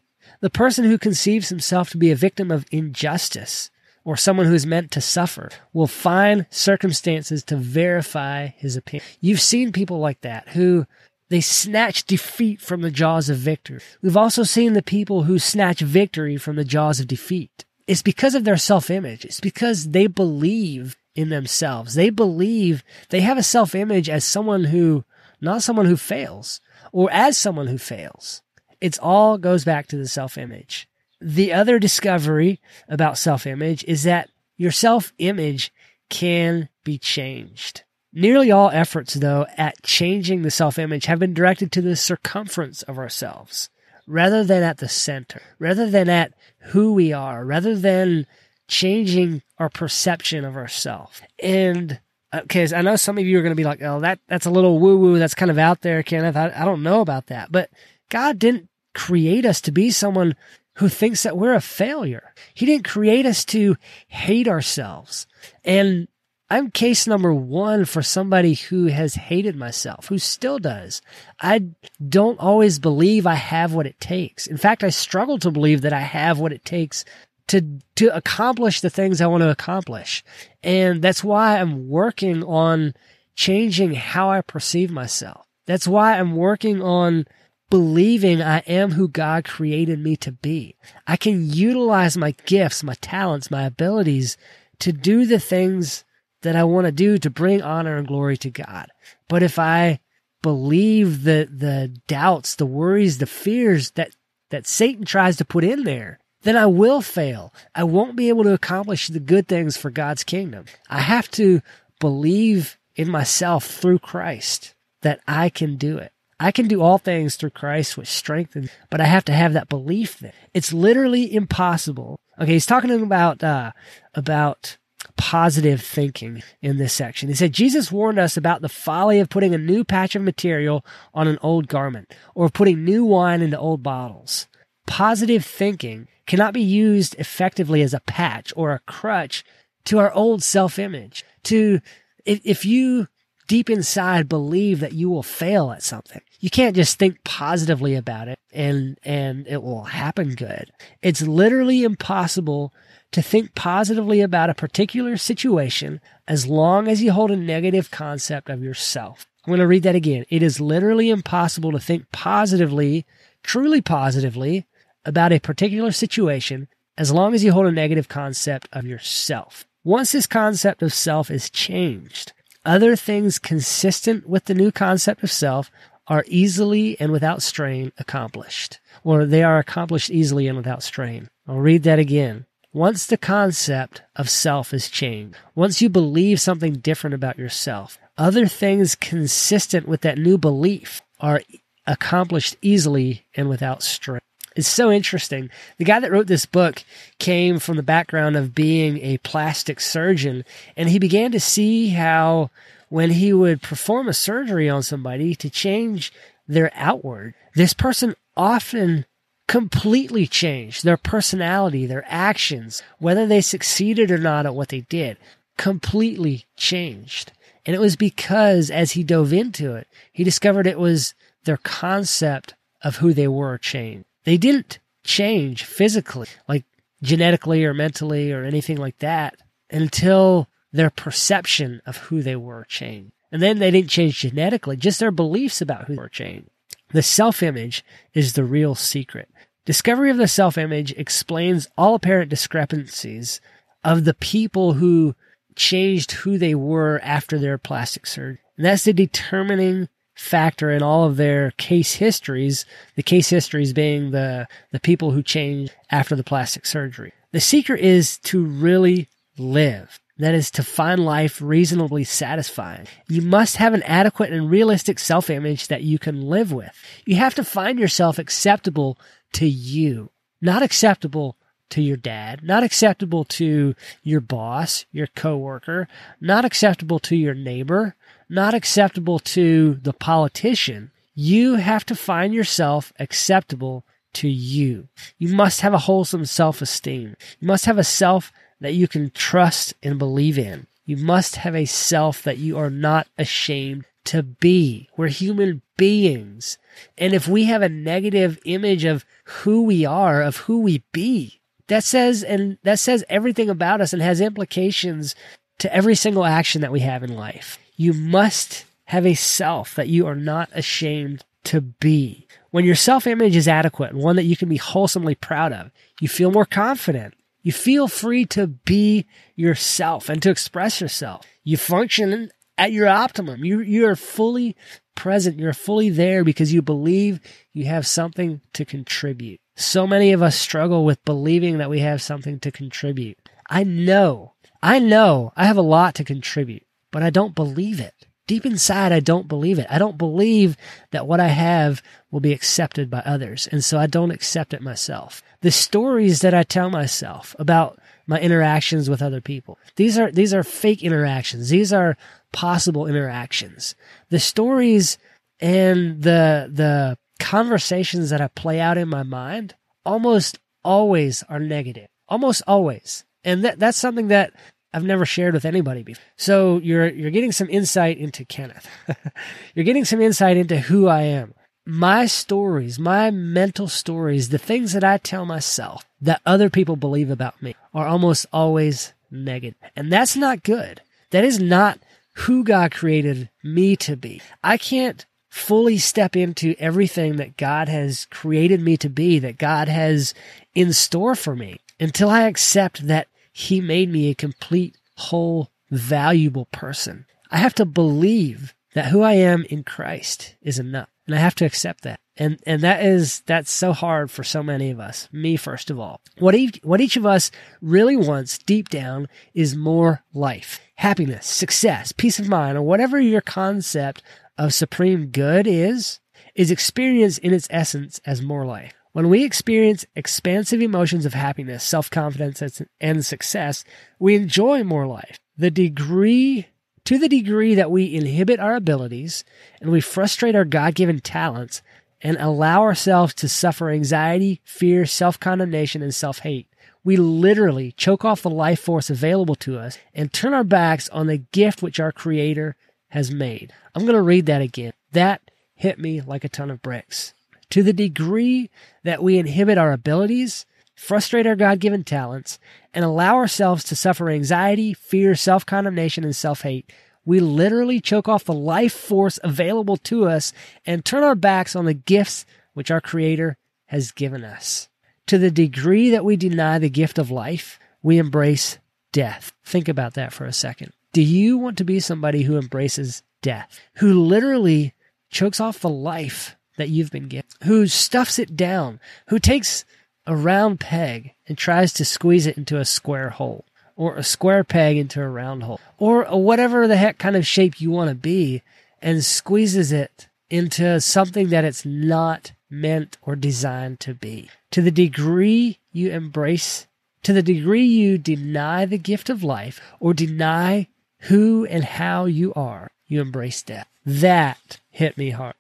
The 0.46 0.52
person 0.52 0.86
who 0.86 1.00
conceives 1.00 1.50
himself 1.50 1.90
to 1.90 1.98
be 1.98 2.12
a 2.12 2.16
victim 2.16 2.52
of 2.52 2.68
injustice 2.70 3.72
or 4.04 4.16
someone 4.16 4.46
who 4.46 4.54
is 4.54 4.64
meant 4.64 4.92
to 4.92 5.02
suffer 5.02 5.50
will 5.74 5.88
find 5.88 6.46
circumstances 6.52 7.44
to 7.46 7.56
verify 7.56 8.50
his 8.50 8.78
opinion. 8.78 9.10
You've 9.20 9.42
seen 9.42 9.72
people 9.72 9.98
like 9.98 10.22
that 10.22 10.50
who 10.50 10.86
they 11.30 11.42
snatch 11.42 12.06
defeat 12.06 12.62
from 12.62 12.82
the 12.84 12.92
jaws 12.92 13.28
of 13.28 13.38
victory. 13.38 13.80
We've 14.04 14.16
also 14.16 14.44
seen 14.44 14.74
the 14.74 14.84
people 14.84 15.24
who 15.24 15.40
snatch 15.40 15.80
victory 15.80 16.38
from 16.38 16.58
the 16.58 16.64
jaws 16.64 17.00
of 17.00 17.08
defeat. 17.08 17.66
It's 17.88 18.04
because 18.04 18.36
of 18.36 18.44
their 18.44 18.56
self 18.56 18.92
image. 18.92 19.26
It's 19.26 19.40
because 19.40 19.90
they 19.90 20.06
believe 20.06 20.96
in 21.16 21.30
themselves. 21.30 21.96
They 21.96 22.12
believe 22.12 22.84
they 23.10 23.22
have 23.22 23.40
a 23.40 23.42
self 23.42 23.74
image 23.74 24.12
as 24.12 24.24
someone 24.24 24.66
who, 24.66 25.06
not 25.42 25.64
someone 25.64 25.88
who 25.88 25.98
fails 25.98 26.62
or 26.92 27.10
as 27.12 27.36
someone 27.36 27.66
who 27.66 27.80
fails. 27.80 28.44
It's 28.82 29.00
all 29.00 29.38
goes 29.38 29.66
back 29.66 29.88
to 29.88 29.98
the 29.98 30.08
self 30.08 30.38
image. 30.38 30.88
The 31.22 31.54
other 31.54 31.80
discovery 31.80 32.60
about 32.88 33.18
self 33.18 33.46
image 33.46 33.84
is 33.86 34.04
that 34.04 34.30
your 34.58 34.72
self 34.72 35.14
image 35.18 35.72
can 36.10 36.70
be 36.84 36.98
changed. 36.98 37.84
Nearly 38.14 38.52
all 38.52 38.70
efforts, 38.70 39.16
though, 39.16 39.46
at 39.58 39.84
changing 39.84 40.42
the 40.42 40.52
self 40.52 40.80
image 40.80 41.06
have 41.06 41.20
been 41.20 41.34
directed 41.34 41.72
to 41.74 41.82
the 41.82 41.96
circumference 41.96 42.82
of 42.84 42.98
ourselves 42.98 43.70
rather 44.08 44.44
than 44.44 44.64
at 44.64 44.78
the 44.78 44.88
center, 44.88 45.42
rather 45.60 45.90
than 45.90 46.10
at 46.10 46.34
who 46.60 46.94
we 46.94 47.12
are, 47.12 47.44
rather 47.44 47.76
than 47.76 48.26
changing 48.68 49.42
our 49.58 49.70
perception 49.70 50.46
of 50.46 50.56
ourselves. 50.56 51.22
And 51.42 52.00
because 52.32 52.74
uh, 52.74 52.78
I 52.78 52.82
know 52.82 52.96
some 52.96 53.18
of 53.18 53.26
you 53.26 53.38
are 53.40 53.42
going 53.42 53.52
to 53.52 53.56
be 53.56 53.64
like, 53.64 53.82
oh, 53.82 54.00
that, 54.02 54.20
that's 54.28 54.46
a 54.46 54.52
little 54.52 54.80
woo 54.80 54.98
woo. 54.98 55.20
That's 55.20 55.36
kind 55.36 55.52
of 55.52 55.58
out 55.58 55.82
there, 55.82 56.04
Kenneth. 56.04 56.36
I, 56.36 56.54
I 56.56 56.66
don't 56.66 56.84
know 56.84 57.02
about 57.02 57.28
that. 57.28 57.52
But 57.52 57.70
God 58.10 58.40
didn't 58.40 58.70
create 58.94 59.46
us 59.46 59.62
to 59.62 59.72
be 59.72 59.92
someone 59.92 60.36
who 60.76 60.90
thinks 60.90 61.24
that 61.24 61.38
we're 61.38 61.54
a 61.54 61.62
failure. 61.62 62.34
He 62.54 62.66
didn't 62.66 62.88
create 62.88 63.26
us 63.26 63.46
to 63.46 63.78
hate 64.08 64.48
ourselves. 64.48 65.28
And 65.64 66.08
I'm 66.50 66.70
case 66.70 67.08
number 67.08 67.34
one 67.34 67.86
for 67.86 68.04
somebody 68.04 68.54
who 68.54 68.86
has 68.88 69.16
hated 69.16 69.56
myself, 69.56 70.08
who 70.08 70.20
still 70.20 70.60
does. 70.60 71.02
I 71.40 71.68
don't 72.08 72.40
always 72.40 72.78
believe 72.78 73.26
I 73.26 73.36
have 73.36 73.74
what 73.74 73.88
it 73.88 74.00
takes. 74.00 74.46
In 74.46 74.58
fact, 74.58 74.84
I 74.84 74.90
struggle 74.90 75.40
to 75.40 75.50
believe 75.50 75.82
that 75.82 75.94
I 75.94 76.02
have 76.02 76.40
what 76.40 76.54
it 76.54 76.64
takes 76.64 77.04
to, 77.48 77.80
to 77.96 78.16
accomplish 78.16 78.82
the 78.82 78.90
things 78.90 79.22
I 79.22 79.28
want 79.28 79.42
to 79.42 79.50
accomplish. 79.50 80.24
And 80.62 81.02
that's 81.02 81.24
why 81.24 81.60
I'm 81.60 81.88
working 81.88 82.44
on 82.44 82.94
changing 83.36 83.94
how 83.94 84.30
I 84.30 84.42
perceive 84.42 84.92
myself. 84.92 85.46
That's 85.66 85.88
why 85.88 86.20
I'm 86.20 86.36
working 86.36 86.82
on 86.82 87.26
believing 87.76 88.42
I 88.42 88.60
am 88.60 88.92
who 88.92 89.10
God 89.10 89.44
created 89.44 90.00
me 90.00 90.16
to 90.16 90.32
be. 90.32 90.78
I 91.06 91.18
can 91.18 91.50
utilize 91.52 92.16
my 92.16 92.32
gifts, 92.46 92.86
my 92.86 92.94
talents, 93.02 93.52
my 93.52 93.64
abilities 93.64 94.38
to 94.80 94.94
do 94.94 95.26
the 95.26 95.42
things 95.42 96.06
that 96.44 96.56
I 96.56 96.64
want 96.64 96.86
to 96.86 96.94
do 96.94 97.18
to 97.18 97.30
bring 97.30 97.62
honor 97.62 97.98
and 97.98 98.08
glory 98.08 98.38
to 98.38 98.50
God. 98.50 98.88
But 99.28 99.44
if 99.44 99.60
I 99.60 100.00
believe 100.42 101.24
the, 101.24 101.50
the 101.52 101.94
doubts, 102.08 102.56
the 102.56 102.66
worries, 102.66 103.18
the 103.18 103.26
fears 103.26 103.92
that, 103.92 104.16
that 104.52 104.68
Satan 104.68 105.04
tries 105.04 105.36
to 105.36 105.44
put 105.44 105.66
in 105.66 105.84
there, 105.84 106.20
then 106.44 106.56
I 106.56 106.68
will 106.68 107.02
fail. 107.02 107.54
I 107.76 107.84
won't 107.84 108.16
be 108.16 108.30
able 108.30 108.46
to 108.46 108.54
accomplish 108.54 109.10
the 109.10 109.20
good 109.20 109.50
things 109.50 109.76
for 109.76 109.90
God's 109.90 110.24
kingdom. 110.24 110.64
I 110.90 111.02
have 111.02 111.30
to 111.32 111.62
believe 112.00 112.78
in 112.96 113.10
myself 113.10 113.66
through 113.66 114.00
Christ 114.00 114.76
that 115.02 115.20
I 115.28 115.50
can 115.50 115.76
do 115.76 115.98
it. 115.98 116.14
I 116.40 116.52
can 116.52 116.68
do 116.68 116.82
all 116.82 116.98
things 116.98 117.36
through 117.36 117.52
Christ 117.52 117.98
which 117.98 118.10
strengthens, 118.10 118.70
but 118.90 119.00
I 119.00 119.06
have 119.06 119.26
to 119.26 119.34
have 119.34 119.54
that 119.54 119.70
belief 119.70 120.20
that 120.20 120.36
it's 120.54 120.74
literally 120.74 121.34
impossible. 121.34 122.20
Okay, 122.40 122.54
he's 122.54 122.66
talking 122.66 122.92
about 122.92 123.44
uh, 123.44 123.72
about 124.14 124.78
positive 125.18 125.82
thinking 125.82 126.44
in 126.62 126.78
this 126.78 126.94
section. 126.94 127.30
He 127.30 127.36
said 127.36 127.54
Jesus 127.54 127.92
warned 127.92 128.20
us 128.20 128.36
about 128.36 128.62
the 128.62 128.70
folly 128.70 129.20
of 129.20 129.30
putting 129.30 129.54
a 129.54 129.58
new 129.58 129.84
patch 129.84 130.16
of 130.16 130.22
material 130.22 130.86
on 131.14 131.28
an 131.28 131.40
old 131.42 131.68
garment 131.68 132.14
or 132.34 132.50
putting 132.50 132.84
new 132.84 133.06
wine 133.06 133.42
into 133.42 133.58
old 133.58 133.82
bottles. 133.82 134.48
Positive 134.88 135.46
thinking 135.46 136.08
cannot 136.28 136.54
be 136.54 136.62
used 136.62 137.16
effectively 137.18 137.82
as 137.82 137.94
a 137.94 138.02
patch 138.02 138.52
or 138.56 138.74
a 138.74 138.80
crutch 138.80 139.46
to 139.86 140.00
our 140.00 140.12
old 140.12 140.44
self-image. 140.44 141.24
To 141.44 141.80
if, 142.26 142.42
if 142.44 142.66
you 142.66 143.08
deep 143.48 143.70
inside 143.70 144.30
believe 144.30 144.80
that 144.80 144.94
you 144.94 145.10
will 145.10 145.24
fail 145.24 145.72
at 145.72 145.84
something. 145.84 146.22
You 146.40 146.50
can't 146.50 146.76
just 146.76 147.00
think 147.00 147.24
positively 147.24 147.96
about 147.96 148.28
it 148.28 148.40
and, 148.52 148.98
and 149.04 149.48
it 149.48 149.64
will 149.64 149.84
happen 149.84 150.36
good. 150.36 150.72
It's 151.02 151.22
literally 151.22 151.84
impossible 151.84 152.74
to 153.12 153.22
think 153.22 153.56
positively 153.56 154.22
about 154.22 154.50
a 154.50 154.56
particular 154.56 155.18
situation 155.18 156.02
as 156.28 156.48
long 156.48 156.88
as 156.88 157.02
you 157.02 157.12
hold 157.12 157.32
a 157.32 157.38
negative 157.38 157.92
concept 157.92 158.50
of 158.50 158.64
yourself. 158.64 159.28
I'm 159.46 159.52
going 159.52 159.60
to 159.60 159.68
read 159.68 159.84
that 159.84 159.96
again. 159.96 160.26
It 160.30 160.42
is 160.42 160.60
literally 160.60 161.10
impossible 161.10 161.72
to 161.72 161.80
think 161.80 162.12
positively, 162.12 163.06
truly 163.44 163.82
positively 163.82 164.66
about 165.06 165.32
a 165.32 165.40
particular 165.40 165.92
situation 165.92 166.68
as 166.98 167.12
long 167.12 167.34
as 167.34 167.44
you 167.44 167.52
hold 167.52 167.68
a 167.68 167.72
negative 167.72 168.08
concept 168.08 168.68
of 168.74 168.86
yourself. 168.86 169.66
Once 169.84 170.14
this 170.14 170.26
concept 170.26 170.82
of 170.82 170.94
self 170.94 171.30
is 171.30 171.50
changed, 171.50 172.34
other 172.66 172.96
things 172.96 173.40
consistent 173.40 174.28
with 174.28 174.46
the 174.46 174.54
new 174.54 174.72
concept 174.72 175.24
of 175.24 175.32
self 175.32 175.72
are 176.08 176.26
easily 176.28 177.00
and 177.00 177.12
without 177.12 177.42
strain 177.42 177.92
accomplished, 177.98 178.80
or 179.04 179.26
they 179.26 179.44
are 179.44 179.58
accomplished 179.58 180.10
easily 180.10 180.48
and 180.48 180.58
without 180.58 180.84
strain. 180.84 181.30
I'll 181.48 181.58
read 181.58 181.84
that 181.84 182.00
again. 182.00 182.46
Once 182.74 183.06
the 183.06 183.18
concept 183.18 184.02
of 184.16 184.30
self 184.30 184.74
is 184.74 184.90
changed, 184.90 185.38
once 185.56 185.82
you 185.82 185.90
believe 185.90 186.42
something 186.42 186.74
different 186.74 187.14
about 187.14 187.40
yourself, 187.40 187.98
other 188.18 188.48
things 188.48 188.96
consistent 188.96 189.88
with 189.88 190.02
that 190.02 190.18
new 190.18 190.38
belief 190.38 191.02
are 191.20 191.42
accomplished 191.88 192.58
easily 192.62 193.26
and 193.36 193.48
without 193.48 193.82
strain. 193.82 194.20
It's 194.56 194.68
so 194.68 194.92
interesting. 194.92 195.50
The 195.78 195.84
guy 195.84 196.00
that 196.00 196.12
wrote 196.12 196.28
this 196.28 196.46
book 196.46 196.84
came 197.20 197.60
from 197.60 197.76
the 197.76 197.84
background 197.84 198.38
of 198.38 198.56
being 198.56 199.00
a 199.00 199.18
plastic 199.18 199.82
surgeon, 199.82 200.46
and 200.78 200.90
he 200.90 200.98
began 200.98 201.32
to 201.34 201.40
see 201.40 201.90
how 201.90 202.50
when 202.88 203.12
he 203.12 203.34
would 203.34 203.62
perform 203.62 204.08
a 204.08 204.14
surgery 204.14 204.70
on 204.70 204.82
somebody 204.82 205.36
to 205.36 205.50
change 205.50 206.14
their 206.48 206.72
outward, 206.74 207.34
this 207.56 207.74
person 207.74 208.16
often 208.38 209.06
completely 209.48 210.26
changed 210.26 210.84
their 210.84 210.98
personality, 210.98 211.86
their 211.86 212.06
actions, 212.08 212.82
whether 212.98 213.28
they 213.28 213.42
succeeded 213.42 214.10
or 214.10 214.18
not 214.18 214.46
at 214.46 214.56
what 214.56 214.70
they 214.70 214.82
did, 214.82 215.18
completely 215.58 216.46
changed. 216.56 217.32
And 217.66 217.76
it 217.76 217.80
was 217.80 217.96
because 217.96 218.70
as 218.72 218.94
he 218.94 219.04
dove 219.04 219.34
into 219.34 219.76
it, 219.76 219.88
he 220.14 220.24
discovered 220.24 220.66
it 220.66 220.80
was 220.80 221.14
their 221.44 221.58
concept 221.58 222.54
of 222.82 222.98
who 222.98 223.14
they 223.14 223.28
were 223.28 223.58
changed. 223.58 224.06
They 224.26 224.38
didn't 224.38 224.80
change 225.04 225.64
physically, 225.64 226.28
like 226.48 226.66
genetically 227.02 227.64
or 227.64 227.74
mentally 227.74 228.32
or 228.32 228.44
anything 228.44 228.78
like 228.78 228.98
that 229.00 229.38
until 229.72 230.50
their 230.74 230.90
perception 230.90 231.82
of 231.86 231.98
who 231.98 232.22
they 232.22 232.36
were 232.36 232.66
changed. 232.68 233.12
And 233.32 233.42
then 233.42 233.60
they 233.60 233.72
didn't 233.72 233.90
change 233.90 234.20
genetically, 234.20 234.78
just 234.78 235.00
their 235.00 235.12
beliefs 235.12 235.62
about 235.62 235.86
who 235.86 235.96
they 235.96 236.02
were 236.02 236.10
changed. 236.10 236.50
The 236.92 237.02
self 237.02 237.42
image 237.42 237.84
is 238.14 238.34
the 238.34 238.44
real 238.44 238.76
secret. 238.76 239.30
Discovery 239.66 240.12
of 240.12 240.18
the 240.18 240.28
self 240.28 240.58
image 240.58 240.92
explains 240.94 241.68
all 241.78 241.96
apparent 241.96 242.30
discrepancies 242.30 243.42
of 243.84 244.06
the 244.06 244.14
people 244.14 244.74
who 244.74 245.16
changed 245.56 246.12
who 246.12 246.38
they 246.38 246.56
were 246.56 247.00
after 247.04 247.38
their 247.40 247.58
plastic 247.58 248.06
surgery. 248.06 248.40
And 248.58 248.66
that's 248.66 248.84
the 248.84 248.94
determining 248.94 249.90
factor 250.16 250.72
in 250.72 250.82
all 250.82 251.04
of 251.04 251.18
their 251.18 251.52
case 251.52 251.96
histories, 251.96 252.66
the 252.96 253.04
case 253.04 253.30
histories 253.30 253.74
being 253.74 254.12
the, 254.12 254.48
the 254.72 254.80
people 254.80 255.12
who 255.12 255.22
change 255.22 255.70
after 255.92 256.16
the 256.16 256.24
plastic 256.24 256.66
surgery. 256.66 257.14
The 257.32 257.42
secret 257.42 257.82
is 257.82 258.18
to 258.20 258.44
really 258.44 259.10
live. 259.38 260.00
That 260.18 260.34
is 260.34 260.50
to 260.52 260.64
find 260.64 261.04
life 261.04 261.42
reasonably 261.42 262.06
satisfying. 262.06 262.88
You 263.10 263.22
must 263.22 263.58
have 263.58 263.74
an 263.74 263.84
adequate 263.84 264.32
and 264.32 264.50
realistic 264.50 264.98
self-image 264.98 265.68
that 265.68 265.84
you 265.84 266.00
can 266.00 266.22
live 266.22 266.54
with. 266.54 266.72
You 267.06 267.18
have 267.18 267.36
to 267.36 267.44
find 267.44 267.78
yourself 267.78 268.18
acceptable 268.18 268.98
to 269.34 269.46
you, 269.46 270.12
not 270.42 270.64
acceptable 270.64 271.36
to 271.72 271.82
your 271.82 271.98
dad, 271.98 272.44
not 272.44 272.64
acceptable 272.64 273.26
to 273.26 273.76
your 274.04 274.22
boss, 274.22 274.86
your 274.94 275.08
coworker, 275.08 275.90
not 276.22 276.46
acceptable 276.46 277.00
to 277.00 277.18
your 277.18 277.34
neighbor, 277.34 277.96
not 278.30 278.54
acceptable 278.54 279.20
to 279.20 279.76
the 279.76 279.94
politician. 279.94 280.92
You 281.14 281.56
have 281.56 281.86
to 281.88 281.96
find 281.96 282.34
yourself 282.34 282.92
acceptable 283.00 283.86
to 284.14 284.28
you. 284.28 284.88
You 285.18 285.36
must 285.36 285.62
have 285.62 285.74
a 285.74 285.80
wholesome 285.80 286.26
self-esteem. 286.26 287.16
You 287.40 287.48
must 287.48 287.66
have 287.66 287.78
a 287.78 287.84
self 287.84 288.32
that 288.60 288.74
you 288.74 288.88
can 288.88 289.12
trust 289.12 289.74
and 289.84 290.00
believe 290.00 290.38
in. 290.38 290.68
You 290.86 290.98
must 290.98 291.38
have 291.38 291.56
a 291.56 291.66
self 291.66 292.24
that 292.24 292.38
you 292.38 292.58
are 292.58 292.70
not 292.70 293.08
ashamed 293.18 293.86
to 294.06 294.24
be. 294.24 294.88
We're 294.96 295.08
human 295.08 295.62
beings. 295.78 296.58
And 296.98 297.14
if 297.14 297.28
we 297.28 297.46
have 297.46 297.62
a 297.62 297.70
negative 297.70 298.40
image 298.46 298.86
of 298.86 299.06
who 299.26 299.64
we 299.64 299.86
are, 299.86 300.22
of 300.22 300.38
who 300.38 300.62
we 300.62 300.84
be, 300.92 301.42
that 301.68 301.84
says, 301.84 302.24
and 302.24 302.58
that 302.64 302.80
says 302.80 303.04
everything 303.10 303.50
about 303.50 303.82
us 303.82 303.94
and 303.94 304.02
has 304.02 304.22
implications 304.22 305.16
to 305.58 305.74
every 305.74 305.96
single 305.96 306.26
action 306.26 306.62
that 306.62 306.72
we 306.72 306.82
have 306.82 307.04
in 307.04 307.16
life. 307.16 307.58
You 307.76 307.94
must 307.94 308.66
have 308.86 309.06
a 309.06 309.16
self 309.16 309.76
that 309.76 309.90
you 309.90 310.08
are 310.08 310.16
not 310.16 310.50
ashamed 310.54 311.26
to 311.46 311.62
be. 311.62 312.28
When 312.52 312.66
your 312.66 312.76
self 312.76 313.08
image 313.08 313.36
is 313.36 313.48
adequate 313.48 313.94
one 313.94 314.16
that 314.16 314.24
you 314.24 314.38
can 314.38 314.50
be 314.50 314.58
wholesomely 314.58 315.16
proud 315.16 315.54
of, 315.54 315.72
you 316.00 316.08
feel 316.08 316.32
more 316.32 316.46
confident. 316.46 317.14
You 317.42 317.52
feel 317.52 317.88
free 317.88 318.26
to 318.28 318.48
be 318.48 319.06
yourself 319.36 320.10
and 320.10 320.22
to 320.24 320.32
express 320.32 320.82
yourself. 320.82 321.26
You 321.44 321.58
function 321.58 322.32
at 322.58 322.72
your 322.72 322.88
optimum. 322.88 323.46
You, 323.46 323.60
you 323.60 323.86
are 323.88 323.96
fully 323.96 324.56
present. 324.96 325.38
You're 325.38 325.54
fully 325.54 325.90
there 325.90 326.24
because 326.24 326.54
you 326.54 326.62
believe 326.62 327.20
you 327.54 327.66
have 327.66 327.86
something 327.86 328.42
to 328.54 328.66
contribute. 328.66 329.40
So 329.56 329.86
many 329.86 330.12
of 330.12 330.24
us 330.24 330.36
struggle 330.36 330.86
with 330.86 331.06
believing 331.06 331.60
that 331.60 331.70
we 331.70 331.80
have 331.82 332.02
something 332.02 332.40
to 332.40 332.52
contribute. 332.52 333.18
I 333.48 333.64
know, 333.64 334.34
I 334.64 334.80
know 334.80 335.32
I 335.36 335.46
have 335.46 335.58
a 335.58 335.62
lot 335.62 335.94
to 335.96 336.04
contribute 336.04 336.65
but 336.96 337.04
I 337.04 337.10
don't 337.10 337.36
believe 337.36 337.82
it. 337.82 337.94
Deep 338.26 338.46
inside, 338.46 338.94
I 338.94 339.02
don't 339.02 339.28
believe 339.28 339.60
it. 339.60 339.68
I 339.70 339.80
don't 339.80 339.98
believe 339.98 340.56
that 340.92 341.06
what 341.06 341.20
I 341.20 341.28
have 341.28 341.84
will 342.10 342.22
be 342.22 342.32
accepted 342.32 342.90
by 342.90 343.00
others. 343.00 343.50
And 343.52 343.62
so 343.66 343.78
I 343.78 343.86
don't 343.86 344.12
accept 344.12 344.54
it 344.54 344.62
myself. 344.62 345.22
The 345.42 345.52
stories 345.52 346.22
that 346.22 346.34
I 346.34 346.44
tell 346.44 346.70
myself 346.70 347.36
about 347.38 347.82
my 348.08 348.18
interactions 348.18 348.90
with 348.90 349.02
other 349.02 349.20
people, 349.20 349.60
these 349.76 350.00
are, 350.00 350.10
these 350.10 350.34
are 350.34 350.42
fake 350.42 350.84
interactions. 350.84 351.50
These 351.50 351.74
are 351.74 351.98
possible 352.32 352.88
interactions. 352.88 353.76
The 354.10 354.20
stories 354.22 354.98
and 355.42 356.02
the, 356.02 356.50
the 356.50 356.98
conversations 357.20 358.10
that 358.12 358.22
I 358.22 358.30
play 358.30 358.62
out 358.62 358.78
in 358.78 358.88
my 358.88 359.04
mind 359.04 359.54
almost 359.86 360.40
always 360.64 361.24
are 361.24 361.42
negative. 361.42 361.90
Almost 362.08 362.44
always. 362.48 363.04
And 363.26 363.44
that, 363.44 363.60
that's 363.60 363.78
something 363.78 364.08
that 364.08 364.32
I've 364.76 364.84
never 364.84 365.06
shared 365.06 365.34
with 365.34 365.46
anybody 365.46 365.84
before. 365.84 366.04
So 366.18 366.58
you're 366.58 366.90
you're 366.90 367.12
getting 367.12 367.32
some 367.32 367.50
insight 367.50 367.98
into 367.98 368.26
Kenneth. 368.26 368.68
you're 369.56 369.64
getting 369.64 369.86
some 369.86 370.02
insight 370.02 370.36
into 370.36 370.60
who 370.60 370.88
I 370.90 371.04
am. 371.04 371.34
My 371.66 372.06
stories, 372.08 372.78
my 372.78 373.10
mental 373.10 373.70
stories, 373.70 374.30
the 374.30 374.38
things 374.38 374.74
that 374.74 374.84
I 374.84 374.98
tell 374.98 375.26
myself 375.26 375.86
that 376.02 376.22
other 376.26 376.50
people 376.50 376.76
believe 376.76 377.10
about 377.10 377.42
me 377.42 377.56
are 377.74 377.88
almost 377.88 378.26
always 378.34 378.94
negative. 379.10 379.58
And 379.78 379.92
that's 379.92 380.18
not 380.18 380.44
good. 380.44 380.82
That 381.12 381.24
is 381.24 381.40
not 381.40 381.80
who 382.16 382.44
God 382.44 382.72
created 382.72 383.30
me 383.44 383.78
to 383.78 383.96
be. 383.96 384.22
I 384.44 384.58
can't 384.58 385.06
fully 385.30 385.78
step 385.78 386.18
into 386.18 386.54
everything 386.60 387.16
that 387.16 387.38
God 387.38 387.70
has 387.70 388.08
created 388.12 388.60
me 388.60 388.76
to 388.78 388.90
be, 388.90 389.20
that 389.20 389.38
God 389.38 389.70
has 389.70 390.14
in 390.54 390.74
store 390.74 391.16
for 391.16 391.36
me 391.36 391.60
until 391.80 392.10
I 392.10 392.24
accept 392.24 392.88
that 392.88 393.08
he 393.38 393.60
made 393.60 393.92
me 393.92 394.10
a 394.10 394.16
complete, 394.16 394.78
whole, 394.96 395.52
valuable 395.70 396.46
person. 396.54 397.06
I 397.30 397.38
have 397.40 397.54
to 397.56 397.66
believe 397.66 398.56
that 398.76 398.86
who 398.86 399.02
I 399.02 399.12
am 399.12 399.44
in 399.50 399.66
Christ 399.66 400.38
is 400.42 400.58
enough. 400.58 400.88
And 401.06 401.14
I 401.14 401.20
have 401.20 401.36
to 401.36 401.46
accept 401.46 401.82
that. 401.84 402.00
And, 402.16 402.40
and 402.48 402.62
that 402.62 402.82
is, 402.86 403.24
that's 403.26 403.52
so 403.52 403.74
hard 403.74 404.10
for 404.10 404.24
so 404.24 404.42
many 404.42 404.72
of 404.72 404.80
us. 404.80 405.10
Me, 405.12 405.36
first 405.36 405.70
of 405.70 405.78
all. 405.78 406.00
What 406.18 406.34
each, 406.34 406.62
what 406.64 406.80
each 406.80 406.96
of 406.96 407.06
us 407.06 407.30
really 407.60 407.98
wants 407.98 408.38
deep 408.38 408.70
down 408.70 409.10
is 409.34 409.54
more 409.54 410.02
life, 410.14 410.62
happiness, 410.76 411.28
success, 411.28 411.92
peace 411.92 412.20
of 412.20 412.30
mind, 412.30 412.58
or 412.58 412.62
whatever 412.62 413.02
your 413.02 413.20
concept 413.20 414.02
of 414.38 414.54
supreme 414.54 415.08
good 415.08 415.46
is, 415.46 416.00
is 416.36 416.52
experienced 416.52 417.20
in 417.20 417.34
its 417.34 417.50
essence 417.50 418.00
as 418.06 418.22
more 418.22 418.46
life. 418.46 418.76
When 418.96 419.10
we 419.10 419.26
experience 419.26 419.86
expansive 419.94 420.62
emotions 420.62 421.06
of 421.06 421.14
happiness, 421.14 421.66
self-confidence, 421.66 422.62
and 422.80 423.06
success, 423.06 423.66
we 424.00 424.16
enjoy 424.16 424.64
more 424.64 424.88
life. 424.88 425.20
The 425.38 425.52
degree 425.52 426.48
to 426.86 426.98
the 426.98 427.10
degree 427.10 427.56
that 427.56 427.70
we 427.70 427.94
inhibit 427.94 428.40
our 428.40 428.56
abilities 428.56 429.26
and 429.60 429.70
we 429.70 429.82
frustrate 429.82 430.34
our 430.34 430.46
God 430.46 430.76
given 430.76 431.02
talents 431.02 431.62
and 432.00 432.16
allow 432.22 432.62
ourselves 432.62 433.14
to 433.16 433.28
suffer 433.28 433.70
anxiety, 433.70 434.40
fear, 434.46 434.86
self 434.86 435.20
condemnation, 435.20 435.82
and 435.82 435.94
self 435.94 436.20
hate, 436.20 436.48
we 436.86 436.96
literally 436.96 437.74
choke 437.74 438.06
off 438.06 438.22
the 438.22 438.30
life 438.30 438.62
force 438.62 438.90
available 438.90 439.36
to 439.36 439.60
us 439.60 439.78
and 439.94 440.14
turn 440.14 440.34
our 440.34 440.46
backs 440.46 440.88
on 440.88 441.08
the 441.08 441.18
gift 441.18 441.62
which 441.62 441.82
our 441.82 441.92
Creator 441.92 442.56
has 442.92 443.12
made. 443.12 443.52
I'm 443.76 443.82
going 443.82 443.96
to 443.96 444.02
read 444.02 444.26
that 444.28 444.42
again. 444.42 444.72
That 444.94 445.20
hit 445.54 445.80
me 445.80 446.00
like 446.00 446.24
a 446.24 446.30
ton 446.30 446.50
of 446.50 446.62
bricks. 446.62 447.14
To 447.52 447.64
the 447.64 447.74
degree 447.74 448.50
that 448.84 449.04
we 449.04 449.18
inhibit 449.18 449.58
our 449.58 449.72
abilities, 449.72 450.46
frustrate 450.76 451.28
our 451.28 451.36
God 451.36 451.60
given 451.60 451.84
talents, 451.84 452.40
and 452.74 452.84
allow 452.84 453.16
ourselves 453.16 453.64
to 453.66 453.76
suffer 453.76 454.10
anxiety, 454.10 454.74
fear, 454.74 455.16
self 455.16 455.46
condemnation, 455.46 456.04
and 456.04 456.16
self 456.16 456.42
hate, 456.42 456.72
we 457.06 457.20
literally 457.20 457.80
choke 457.80 458.08
off 458.08 458.26
the 458.26 458.34
life 458.34 458.74
force 458.74 459.20
available 459.24 459.78
to 459.78 460.08
us 460.08 460.34
and 460.66 460.84
turn 460.84 461.04
our 461.04 461.16
backs 461.16 461.56
on 461.56 461.66
the 461.66 461.74
gifts 461.74 462.26
which 462.54 462.72
our 462.72 462.82
Creator 462.82 463.38
has 463.68 463.92
given 463.92 464.24
us. 464.24 464.70
To 465.08 465.18
the 465.18 465.32
degree 465.32 465.92
that 465.92 466.04
we 466.04 466.16
deny 466.16 466.58
the 466.58 466.70
gift 466.70 466.98
of 466.98 467.12
life, 467.12 467.60
we 467.84 468.00
embrace 468.00 468.58
death. 468.92 469.34
Think 469.44 469.68
about 469.68 469.94
that 469.94 470.14
for 470.14 470.26
a 470.26 470.34
second. 470.34 470.74
Do 470.94 471.02
you 471.02 471.38
want 471.38 471.58
to 471.60 471.64
be 471.64 471.80
somebody 471.80 472.24
who 472.24 472.38
embraces 472.38 473.04
death, 473.22 473.60
who 473.76 473.94
literally 473.94 474.74
chokes 475.10 475.40
off 475.40 475.60
the 475.60 475.70
life 475.70 476.36
that 476.58 476.70
you've 476.70 476.92
been 476.92 477.08
given, 477.08 477.30
who 477.44 477.68
stuffs 477.68 478.20
it 478.20 478.36
down, 478.36 478.80
who 479.08 479.20
takes 479.20 479.66
a 480.08 480.16
round 480.16 480.60
peg 480.60 481.14
and 481.28 481.38
tries 481.38 481.74
to 481.74 481.86
squeeze 481.86 482.28
it 482.28 482.38
into 482.38 482.58
a 482.58 482.66
square 482.66 483.10
hole, 483.10 483.46
or 483.76 483.96
a 483.96 484.04
square 484.04 484.44
peg 484.44 484.78
into 484.78 485.02
a 485.02 485.08
round 485.08 485.44
hole, 485.44 485.60
or 485.78 486.04
whatever 486.06 486.68
the 486.68 486.78
heck 486.78 486.98
kind 486.98 487.16
of 487.16 487.26
shape 487.26 487.60
you 487.60 487.72
want 487.72 487.90
to 487.90 487.96
be, 487.96 488.42
and 488.82 489.04
squeezes 489.04 489.72
it 489.72 490.08
into 490.30 490.80
something 490.80 491.30
that 491.30 491.44
it's 491.46 491.66
not 491.66 492.32
meant 492.50 492.98
or 493.02 493.16
designed 493.16 493.80
to 493.80 493.94
be. 493.94 494.30
To 494.52 494.62
the 494.62 494.72
degree 494.72 495.60
you 495.72 495.92
embrace, 495.92 496.68
to 497.04 497.14
the 497.14 497.24
degree 497.24 497.66
you 497.66 497.98
deny 497.98 498.66
the 498.66 498.78
gift 498.78 499.10
of 499.10 499.24
life 499.24 499.60
or 499.80 499.94
deny 499.94 500.68
who 501.02 501.46
and 501.46 501.64
how 501.64 502.06
you 502.06 502.34
are, 502.34 502.72
you 502.88 503.02
embrace 503.02 503.44
death. 503.44 503.68
That 503.86 504.60
hit 504.70 504.98
me 504.98 505.12
hard. 505.12 505.36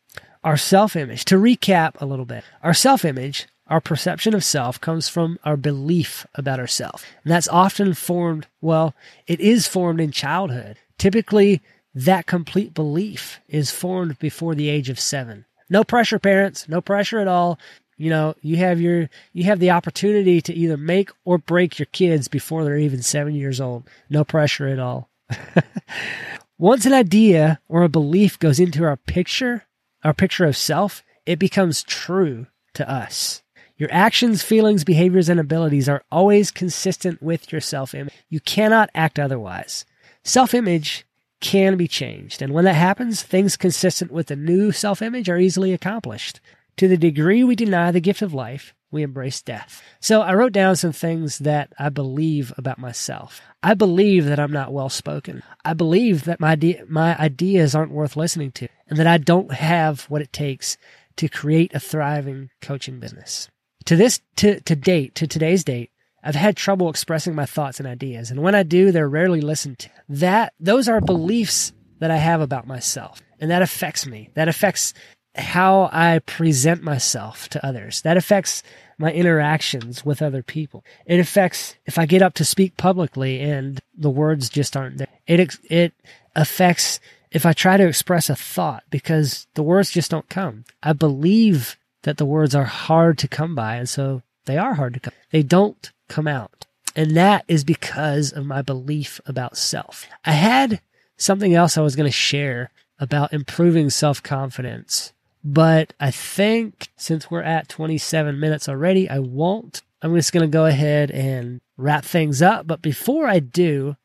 Our 0.45 0.55
self 0.55 0.95
image, 0.95 1.25
to 1.25 1.35
recap 1.35 1.99
a 1.99 2.05
little 2.05 2.23
bit, 2.23 2.45
our 2.63 2.73
self 2.73 3.03
image 3.03 3.47
our 3.67 3.81
perception 3.81 4.35
of 4.35 4.43
self 4.43 4.79
comes 4.79 5.09
from 5.09 5.39
our 5.43 5.57
belief 5.57 6.27
about 6.35 6.59
ourselves. 6.59 7.03
And 7.23 7.31
that's 7.33 7.47
often 7.47 7.95
formed, 7.95 8.45
well, 8.61 8.93
it 9.25 9.39
is 9.39 9.67
formed 9.67 9.99
in 9.99 10.11
childhood. 10.11 10.77
Typically, 10.99 11.61
that 11.95 12.27
complete 12.27 12.75
belief 12.75 13.39
is 13.47 13.71
formed 13.71 14.19
before 14.19 14.53
the 14.53 14.69
age 14.69 14.89
of 14.89 14.99
seven. 14.99 15.45
No 15.67 15.83
pressure, 15.83 16.19
parents. 16.19 16.69
No 16.69 16.79
pressure 16.79 17.19
at 17.19 17.27
all. 17.27 17.57
You 17.97 18.11
know, 18.11 18.35
you 18.41 18.57
have 18.57 18.79
your, 18.79 19.09
you 19.33 19.45
have 19.45 19.59
the 19.59 19.71
opportunity 19.71 20.41
to 20.41 20.53
either 20.53 20.77
make 20.77 21.09
or 21.23 21.39
break 21.39 21.79
your 21.79 21.87
kids 21.87 22.27
before 22.27 22.63
they're 22.63 22.77
even 22.77 23.01
seven 23.01 23.33
years 23.33 23.59
old. 23.59 23.89
No 24.09 24.23
pressure 24.23 24.67
at 24.67 24.79
all. 24.79 25.09
Once 26.59 26.85
an 26.85 26.93
idea 26.93 27.59
or 27.67 27.81
a 27.81 27.89
belief 27.89 28.37
goes 28.37 28.59
into 28.59 28.83
our 28.83 28.97
picture, 28.97 29.63
our 30.05 30.13
picture 30.13 30.45
of 30.45 30.55
self, 30.55 31.03
it 31.25 31.39
becomes 31.39 31.81
true 31.81 32.45
to 32.75 32.87
us. 32.89 33.41
Your 33.75 33.89
actions, 33.91 34.43
feelings, 34.43 34.83
behaviors, 34.83 35.29
and 35.29 35.39
abilities 35.39 35.89
are 35.89 36.03
always 36.11 36.51
consistent 36.51 37.23
with 37.23 37.51
your 37.51 37.59
self 37.59 37.95
image. 37.95 38.13
You 38.29 38.39
cannot 38.39 38.91
act 38.93 39.17
otherwise. 39.17 39.83
Self 40.23 40.53
image 40.53 41.05
can 41.41 41.75
be 41.75 41.87
changed, 41.87 42.41
and 42.41 42.53
when 42.53 42.65
that 42.65 42.75
happens, 42.75 43.23
things 43.23 43.57
consistent 43.57 44.11
with 44.11 44.27
the 44.27 44.35
new 44.35 44.71
self 44.71 45.01
image 45.01 45.27
are 45.27 45.39
easily 45.39 45.73
accomplished. 45.73 46.39
To 46.77 46.87
the 46.87 46.97
degree 46.97 47.43
we 47.43 47.55
deny 47.55 47.89
the 47.89 47.99
gift 47.99 48.21
of 48.21 48.33
life, 48.33 48.74
we 48.91 49.03
embrace 49.03 49.41
death. 49.41 49.81
So 49.99 50.21
I 50.21 50.33
wrote 50.33 50.53
down 50.53 50.75
some 50.75 50.93
things 50.93 51.39
that 51.39 51.73
I 51.77 51.89
believe 51.89 52.53
about 52.57 52.79
myself. 52.79 53.41
I 53.61 53.73
believe 53.73 54.25
that 54.25 54.39
I'm 54.39 54.51
not 54.51 54.73
well 54.73 54.89
spoken. 54.89 55.43
I 55.63 55.73
believe 55.73 56.25
that 56.25 56.39
my 56.39 56.57
my 56.87 57.17
ideas 57.17 57.75
aren't 57.75 57.91
worth 57.91 58.15
listening 58.15 58.51
to, 58.53 58.67
and 58.87 58.97
that 58.99 59.07
I 59.07 59.17
don't 59.17 59.51
have 59.51 60.03
what 60.03 60.21
it 60.21 60.31
takes 60.31 60.77
to 61.17 61.29
create 61.29 61.73
a 61.73 61.79
thriving 61.79 62.49
coaching 62.61 62.99
business 62.99 63.49
to 63.85 63.95
this 63.95 64.21
to 64.37 64.59
to 64.61 64.75
date 64.75 65.15
to 65.15 65.27
today's 65.27 65.63
date 65.63 65.91
I've 66.23 66.35
had 66.35 66.57
trouble 66.57 66.89
expressing 66.89 67.35
my 67.35 67.45
thoughts 67.45 67.79
and 67.79 67.87
ideas 67.87 68.31
and 68.31 68.41
when 68.41 68.55
I 68.55 68.63
do 68.63 68.91
they're 68.91 69.09
rarely 69.09 69.41
listened 69.41 69.79
to 69.79 69.89
that 70.09 70.53
those 70.59 70.89
are 70.89 71.01
beliefs 71.01 71.71
that 71.99 72.11
I 72.11 72.17
have 72.17 72.41
about 72.41 72.67
myself 72.67 73.21
and 73.39 73.51
that 73.51 73.61
affects 73.61 74.05
me 74.05 74.29
that 74.33 74.47
affects 74.47 74.93
how 75.35 75.89
I 75.91 76.19
present 76.19 76.83
myself 76.83 77.49
to 77.49 77.65
others 77.65 78.01
that 78.01 78.17
affects 78.17 78.63
my 78.97 79.11
interactions 79.11 80.05
with 80.05 80.21
other 80.21 80.41
people 80.41 80.83
it 81.05 81.19
affects 81.19 81.75
if 81.85 81.97
I 81.97 82.05
get 82.05 82.21
up 82.21 82.33
to 82.35 82.45
speak 82.45 82.77
publicly 82.77 83.41
and 83.41 83.81
the 83.97 84.09
words 84.09 84.49
just 84.49 84.77
aren't 84.77 84.97
there 84.97 85.07
it 85.27 85.57
it 85.69 85.93
affects 86.35 86.99
if 87.31 87.45
I 87.45 87.53
try 87.53 87.75
to 87.75 87.87
express 87.87 88.29
a 88.29 88.35
thought 88.35 88.83
because 88.89 89.47
the 89.55 89.63
words 89.63 89.91
just 89.91 90.11
don't 90.11 90.29
come 90.29 90.63
I 90.81 90.93
believe 90.93 91.77
that 92.05 92.17
the 92.17 92.25
words 92.25 92.55
are 92.55 92.65
hard 92.65 93.17
to 93.17 93.27
come 93.27 93.53
by. 93.53 93.75
And 93.75 93.89
so 93.89 94.21
they 94.45 94.57
are 94.57 94.75
hard 94.75 94.93
to 94.93 94.99
come. 94.99 95.13
They 95.31 95.43
don't 95.43 95.91
come 96.07 96.27
out. 96.27 96.65
And 96.95 97.17
that 97.17 97.43
is 97.47 97.63
because 97.63 98.31
of 98.31 98.45
my 98.45 98.61
belief 98.61 99.19
about 99.25 99.57
self. 99.57 100.07
I 100.23 100.31
had 100.31 100.79
something 101.17 101.53
else 101.53 101.77
I 101.77 101.81
was 101.81 101.95
going 101.95 102.07
to 102.07 102.11
share 102.11 102.71
about 102.99 103.33
improving 103.33 103.89
self 103.89 104.23
confidence, 104.23 105.11
but 105.45 105.93
I 105.99 106.09
think 106.09 106.89
since 106.97 107.29
we're 107.29 107.43
at 107.43 107.69
27 107.69 108.39
minutes 108.39 108.67
already, 108.67 109.07
I 109.07 109.19
won't. 109.19 109.83
I'm 110.01 110.15
just 110.15 110.33
going 110.33 110.41
to 110.41 110.51
go 110.51 110.65
ahead 110.65 111.11
and 111.11 111.61
wrap 111.77 112.03
things 112.03 112.41
up. 112.41 112.65
But 112.65 112.81
before 112.81 113.27
I 113.27 113.37
do, 113.39 113.95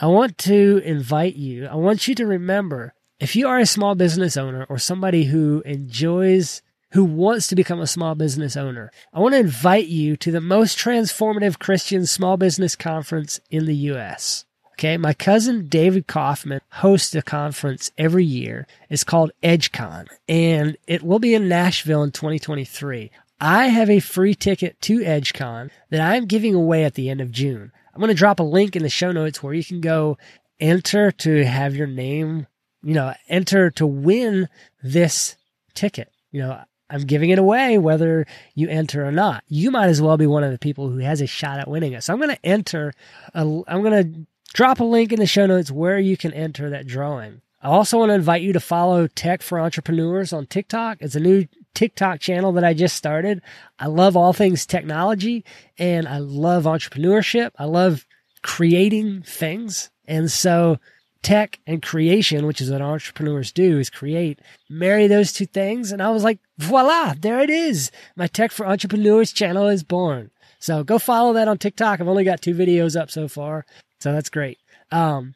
I 0.00 0.06
want 0.06 0.38
to 0.38 0.80
invite 0.84 1.36
you, 1.36 1.66
I 1.66 1.74
want 1.74 2.08
you 2.08 2.14
to 2.14 2.26
remember 2.26 2.94
if 3.20 3.36
you 3.36 3.46
are 3.46 3.58
a 3.58 3.66
small 3.66 3.94
business 3.94 4.38
owner 4.38 4.64
or 4.70 4.78
somebody 4.78 5.24
who 5.24 5.62
enjoys 5.66 6.62
who 6.92 7.04
wants 7.04 7.48
to 7.48 7.56
become 7.56 7.80
a 7.80 7.86
small 7.86 8.14
business 8.14 8.56
owner, 8.56 8.90
I 9.12 9.20
want 9.20 9.34
to 9.34 9.40
invite 9.40 9.88
you 9.88 10.16
to 10.16 10.30
the 10.30 10.40
most 10.40 10.78
transformative 10.78 11.58
Christian 11.58 12.06
small 12.06 12.38
business 12.38 12.74
conference 12.74 13.38
in 13.50 13.66
the 13.66 13.74
U.S. 13.74 14.45
Okay, 14.78 14.98
my 14.98 15.14
cousin 15.14 15.68
David 15.68 16.06
Kaufman 16.06 16.60
hosts 16.70 17.14
a 17.14 17.22
conference 17.22 17.90
every 17.96 18.26
year. 18.26 18.66
It's 18.90 19.04
called 19.04 19.30
EdgeCon, 19.42 20.06
and 20.28 20.76
it 20.86 21.02
will 21.02 21.18
be 21.18 21.34
in 21.34 21.48
Nashville 21.48 22.02
in 22.02 22.10
2023. 22.10 23.10
I 23.40 23.68
have 23.68 23.88
a 23.88 24.00
free 24.00 24.34
ticket 24.34 24.78
to 24.82 24.98
EdgeCon 24.98 25.70
that 25.88 26.02
I'm 26.02 26.26
giving 26.26 26.54
away 26.54 26.84
at 26.84 26.92
the 26.92 27.08
end 27.08 27.22
of 27.22 27.32
June. 27.32 27.72
I'm 27.94 28.00
going 28.00 28.10
to 28.10 28.14
drop 28.14 28.38
a 28.38 28.42
link 28.42 28.76
in 28.76 28.82
the 28.82 28.90
show 28.90 29.12
notes 29.12 29.42
where 29.42 29.54
you 29.54 29.64
can 29.64 29.80
go 29.80 30.18
enter 30.60 31.10
to 31.10 31.46
have 31.46 31.74
your 31.74 31.86
name, 31.86 32.46
you 32.82 32.92
know, 32.92 33.14
enter 33.30 33.70
to 33.70 33.86
win 33.86 34.46
this 34.82 35.36
ticket. 35.72 36.12
You 36.32 36.42
know, 36.42 36.60
I'm 36.90 37.06
giving 37.06 37.30
it 37.30 37.38
away 37.38 37.78
whether 37.78 38.26
you 38.54 38.68
enter 38.68 39.06
or 39.06 39.12
not. 39.12 39.42
You 39.48 39.70
might 39.70 39.88
as 39.88 40.02
well 40.02 40.18
be 40.18 40.26
one 40.26 40.44
of 40.44 40.52
the 40.52 40.58
people 40.58 40.90
who 40.90 40.98
has 40.98 41.22
a 41.22 41.26
shot 41.26 41.60
at 41.60 41.68
winning 41.68 41.94
it. 41.94 42.04
So 42.04 42.12
I'm 42.12 42.20
going 42.20 42.36
to 42.36 42.46
enter, 42.46 42.92
a, 43.32 43.40
I'm 43.40 43.82
going 43.82 44.04
to 44.04 44.26
drop 44.52 44.80
a 44.80 44.84
link 44.84 45.12
in 45.12 45.20
the 45.20 45.26
show 45.26 45.46
notes 45.46 45.70
where 45.70 45.98
you 45.98 46.16
can 46.16 46.32
enter 46.32 46.70
that 46.70 46.86
drawing. 46.86 47.40
I 47.62 47.68
also 47.68 47.98
want 47.98 48.10
to 48.10 48.14
invite 48.14 48.42
you 48.42 48.52
to 48.52 48.60
follow 48.60 49.06
Tech 49.06 49.42
for 49.42 49.58
Entrepreneurs 49.58 50.32
on 50.32 50.46
TikTok. 50.46 50.98
It's 51.00 51.16
a 51.16 51.20
new 51.20 51.46
TikTok 51.74 52.20
channel 52.20 52.52
that 52.52 52.64
I 52.64 52.74
just 52.74 52.96
started. 52.96 53.42
I 53.78 53.86
love 53.86 54.16
all 54.16 54.32
things 54.32 54.66
technology 54.66 55.44
and 55.78 56.06
I 56.06 56.18
love 56.18 56.64
entrepreneurship. 56.64 57.50
I 57.58 57.64
love 57.64 58.06
creating 58.42 59.22
things. 59.22 59.90
And 60.06 60.30
so 60.30 60.78
tech 61.22 61.58
and 61.66 61.82
creation, 61.82 62.46
which 62.46 62.60
is 62.60 62.70
what 62.70 62.80
entrepreneurs 62.80 63.50
do, 63.50 63.78
is 63.78 63.90
create, 63.90 64.38
marry 64.70 65.08
those 65.08 65.32
two 65.32 65.46
things. 65.46 65.90
And 65.90 66.00
I 66.00 66.10
was 66.10 66.22
like, 66.22 66.38
voila, 66.58 67.14
there 67.18 67.40
it 67.40 67.50
is. 67.50 67.90
My 68.14 68.28
Tech 68.28 68.52
for 68.52 68.66
Entrepreneurs 68.66 69.32
channel 69.32 69.66
is 69.66 69.82
born. 69.82 70.30
So 70.60 70.84
go 70.84 70.98
follow 71.00 71.32
that 71.32 71.48
on 71.48 71.58
TikTok. 71.58 72.00
I've 72.00 72.08
only 72.08 72.24
got 72.24 72.40
two 72.40 72.54
videos 72.54 72.98
up 72.98 73.10
so 73.10 73.26
far. 73.26 73.66
So 74.00 74.12
that's 74.12 74.30
great. 74.30 74.58
Um, 74.90 75.34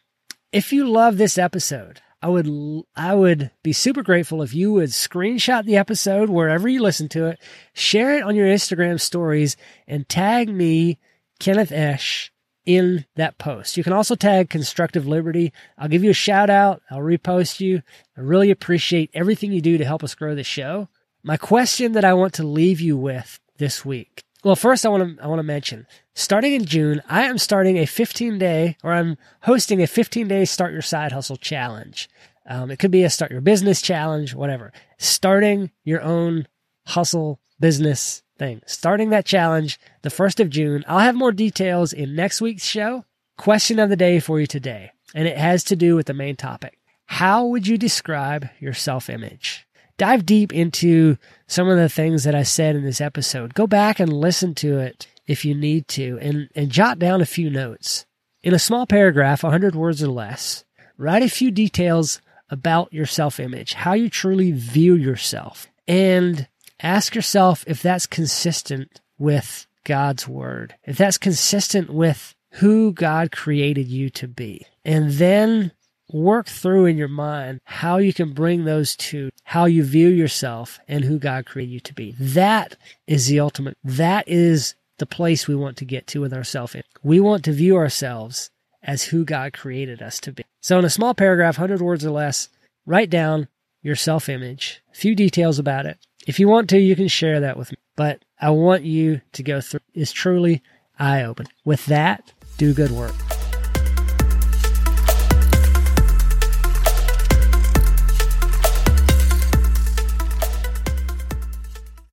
if 0.52 0.72
you 0.72 0.86
love 0.86 1.16
this 1.16 1.38
episode, 1.38 2.00
I 2.22 2.28
would 2.28 2.48
I 2.94 3.14
would 3.14 3.50
be 3.62 3.72
super 3.72 4.02
grateful 4.02 4.42
if 4.42 4.52
you 4.52 4.72
would 4.74 4.90
screenshot 4.90 5.64
the 5.64 5.76
episode 5.76 6.28
wherever 6.28 6.68
you 6.68 6.82
listen 6.82 7.08
to 7.10 7.26
it, 7.26 7.38
share 7.72 8.16
it 8.16 8.24
on 8.24 8.36
your 8.36 8.46
Instagram 8.46 9.00
stories, 9.00 9.56
and 9.86 10.08
tag 10.08 10.48
me, 10.50 10.98
Kenneth 11.38 11.72
Esch, 11.72 12.30
in 12.66 13.06
that 13.16 13.38
post. 13.38 13.76
You 13.76 13.84
can 13.84 13.94
also 13.94 14.14
tag 14.14 14.50
Constructive 14.50 15.06
Liberty. 15.06 15.52
I'll 15.78 15.88
give 15.88 16.04
you 16.04 16.10
a 16.10 16.14
shout 16.14 16.50
out. 16.50 16.82
I'll 16.90 16.98
repost 16.98 17.60
you. 17.60 17.82
I 18.16 18.20
really 18.20 18.50
appreciate 18.50 19.10
everything 19.14 19.52
you 19.52 19.62
do 19.62 19.78
to 19.78 19.84
help 19.84 20.04
us 20.04 20.14
grow 20.14 20.34
the 20.34 20.44
show. 20.44 20.88
My 21.22 21.38
question 21.38 21.92
that 21.92 22.04
I 22.04 22.14
want 22.14 22.34
to 22.34 22.44
leave 22.44 22.80
you 22.80 22.96
with 22.96 23.40
this 23.56 23.84
week. 23.84 24.24
Well, 24.42 24.56
first 24.56 24.86
I 24.86 24.88
want 24.88 25.18
to 25.18 25.22
I 25.22 25.26
want 25.26 25.38
to 25.38 25.44
mention 25.44 25.86
starting 26.14 26.54
in 26.54 26.64
June, 26.64 27.02
I 27.08 27.24
am 27.24 27.36
starting 27.36 27.76
a 27.76 27.86
15 27.86 28.38
day 28.38 28.76
or 28.82 28.92
I'm 28.92 29.18
hosting 29.42 29.82
a 29.82 29.86
15 29.86 30.28
day 30.28 30.44
start 30.44 30.72
your 30.72 30.82
side 30.82 31.12
hustle 31.12 31.36
challenge. 31.36 32.08
Um, 32.46 32.70
it 32.70 32.78
could 32.78 32.90
be 32.90 33.04
a 33.04 33.10
start 33.10 33.30
your 33.30 33.42
business 33.42 33.82
challenge, 33.82 34.34
whatever. 34.34 34.72
Starting 34.98 35.70
your 35.84 36.00
own 36.00 36.48
hustle 36.86 37.38
business 37.60 38.22
thing. 38.38 38.62
Starting 38.66 39.10
that 39.10 39.26
challenge 39.26 39.78
the 40.02 40.08
1st 40.08 40.40
of 40.40 40.50
June. 40.50 40.84
I'll 40.88 40.98
have 41.00 41.14
more 41.14 41.32
details 41.32 41.92
in 41.92 42.16
next 42.16 42.40
week's 42.40 42.64
show. 42.64 43.04
Question 43.36 43.78
of 43.78 43.90
the 43.90 43.96
day 43.96 44.20
for 44.20 44.40
you 44.40 44.46
today, 44.46 44.92
and 45.14 45.28
it 45.28 45.38
has 45.38 45.64
to 45.64 45.76
do 45.76 45.96
with 45.96 46.06
the 46.06 46.14
main 46.14 46.36
topic. 46.36 46.78
How 47.06 47.46
would 47.46 47.66
you 47.66 47.76
describe 47.76 48.48
your 48.58 48.74
self 48.74 49.10
image? 49.10 49.66
Dive 50.00 50.24
deep 50.24 50.54
into 50.54 51.18
some 51.46 51.68
of 51.68 51.76
the 51.76 51.90
things 51.90 52.24
that 52.24 52.34
I 52.34 52.42
said 52.42 52.74
in 52.74 52.84
this 52.84 53.02
episode. 53.02 53.52
Go 53.52 53.66
back 53.66 54.00
and 54.00 54.10
listen 54.10 54.54
to 54.54 54.78
it 54.78 55.06
if 55.26 55.44
you 55.44 55.54
need 55.54 55.88
to 55.88 56.18
and, 56.22 56.48
and 56.54 56.70
jot 56.70 56.98
down 56.98 57.20
a 57.20 57.26
few 57.26 57.50
notes. 57.50 58.06
In 58.42 58.54
a 58.54 58.58
small 58.58 58.86
paragraph, 58.86 59.42
100 59.42 59.74
words 59.74 60.02
or 60.02 60.08
less, 60.08 60.64
write 60.96 61.22
a 61.22 61.28
few 61.28 61.50
details 61.50 62.22
about 62.48 62.90
your 62.94 63.04
self 63.04 63.38
image, 63.38 63.74
how 63.74 63.92
you 63.92 64.08
truly 64.08 64.52
view 64.52 64.94
yourself, 64.94 65.68
and 65.86 66.48
ask 66.82 67.14
yourself 67.14 67.62
if 67.66 67.82
that's 67.82 68.06
consistent 68.06 69.02
with 69.18 69.66
God's 69.84 70.26
word, 70.26 70.76
if 70.84 70.96
that's 70.96 71.18
consistent 71.18 71.90
with 71.90 72.34
who 72.52 72.94
God 72.94 73.32
created 73.32 73.88
you 73.88 74.08
to 74.08 74.26
be. 74.26 74.64
And 74.82 75.10
then 75.10 75.72
work 76.12 76.46
through 76.46 76.86
in 76.86 76.96
your 76.96 77.08
mind 77.08 77.60
how 77.64 77.98
you 77.98 78.12
can 78.12 78.32
bring 78.32 78.64
those 78.64 78.96
to 78.96 79.30
how 79.44 79.64
you 79.64 79.82
view 79.84 80.08
yourself 80.08 80.78
and 80.88 81.04
who 81.04 81.18
God 81.18 81.46
created 81.46 81.72
you 81.72 81.80
to 81.80 81.94
be. 81.94 82.14
That 82.18 82.76
is 83.06 83.26
the 83.26 83.40
ultimate. 83.40 83.76
That 83.84 84.26
is 84.28 84.74
the 84.98 85.06
place 85.06 85.48
we 85.48 85.56
want 85.56 85.76
to 85.78 85.84
get 85.84 86.06
to 86.08 86.20
with 86.20 86.32
ourselves. 86.32 86.76
We 87.02 87.20
want 87.20 87.44
to 87.44 87.52
view 87.52 87.76
ourselves 87.76 88.50
as 88.82 89.04
who 89.04 89.24
God 89.24 89.52
created 89.52 90.02
us 90.02 90.20
to 90.20 90.32
be. 90.32 90.44
So 90.60 90.78
in 90.78 90.84
a 90.84 90.90
small 90.90 91.14
paragraph, 91.14 91.58
100 91.58 91.82
words 91.82 92.04
or 92.04 92.10
less, 92.10 92.48
write 92.86 93.10
down 93.10 93.48
your 93.82 93.96
self 93.96 94.28
image, 94.28 94.82
a 94.92 94.94
few 94.94 95.14
details 95.14 95.58
about 95.58 95.86
it, 95.86 95.98
if 96.26 96.38
you 96.38 96.48
want 96.48 96.68
to, 96.70 96.78
you 96.78 96.94
can 96.96 97.08
share 97.08 97.40
that 97.40 97.56
with 97.56 97.72
me. 97.72 97.78
But 97.96 98.22
I 98.40 98.50
want 98.50 98.84
you 98.84 99.20
to 99.32 99.42
go 99.42 99.60
through. 99.60 99.80
It's 99.94 100.12
truly 100.12 100.62
eye 100.98 101.22
opening. 101.22 101.52
With 101.64 101.86
that, 101.86 102.32
do 102.58 102.74
good 102.74 102.90
work. 102.90 103.14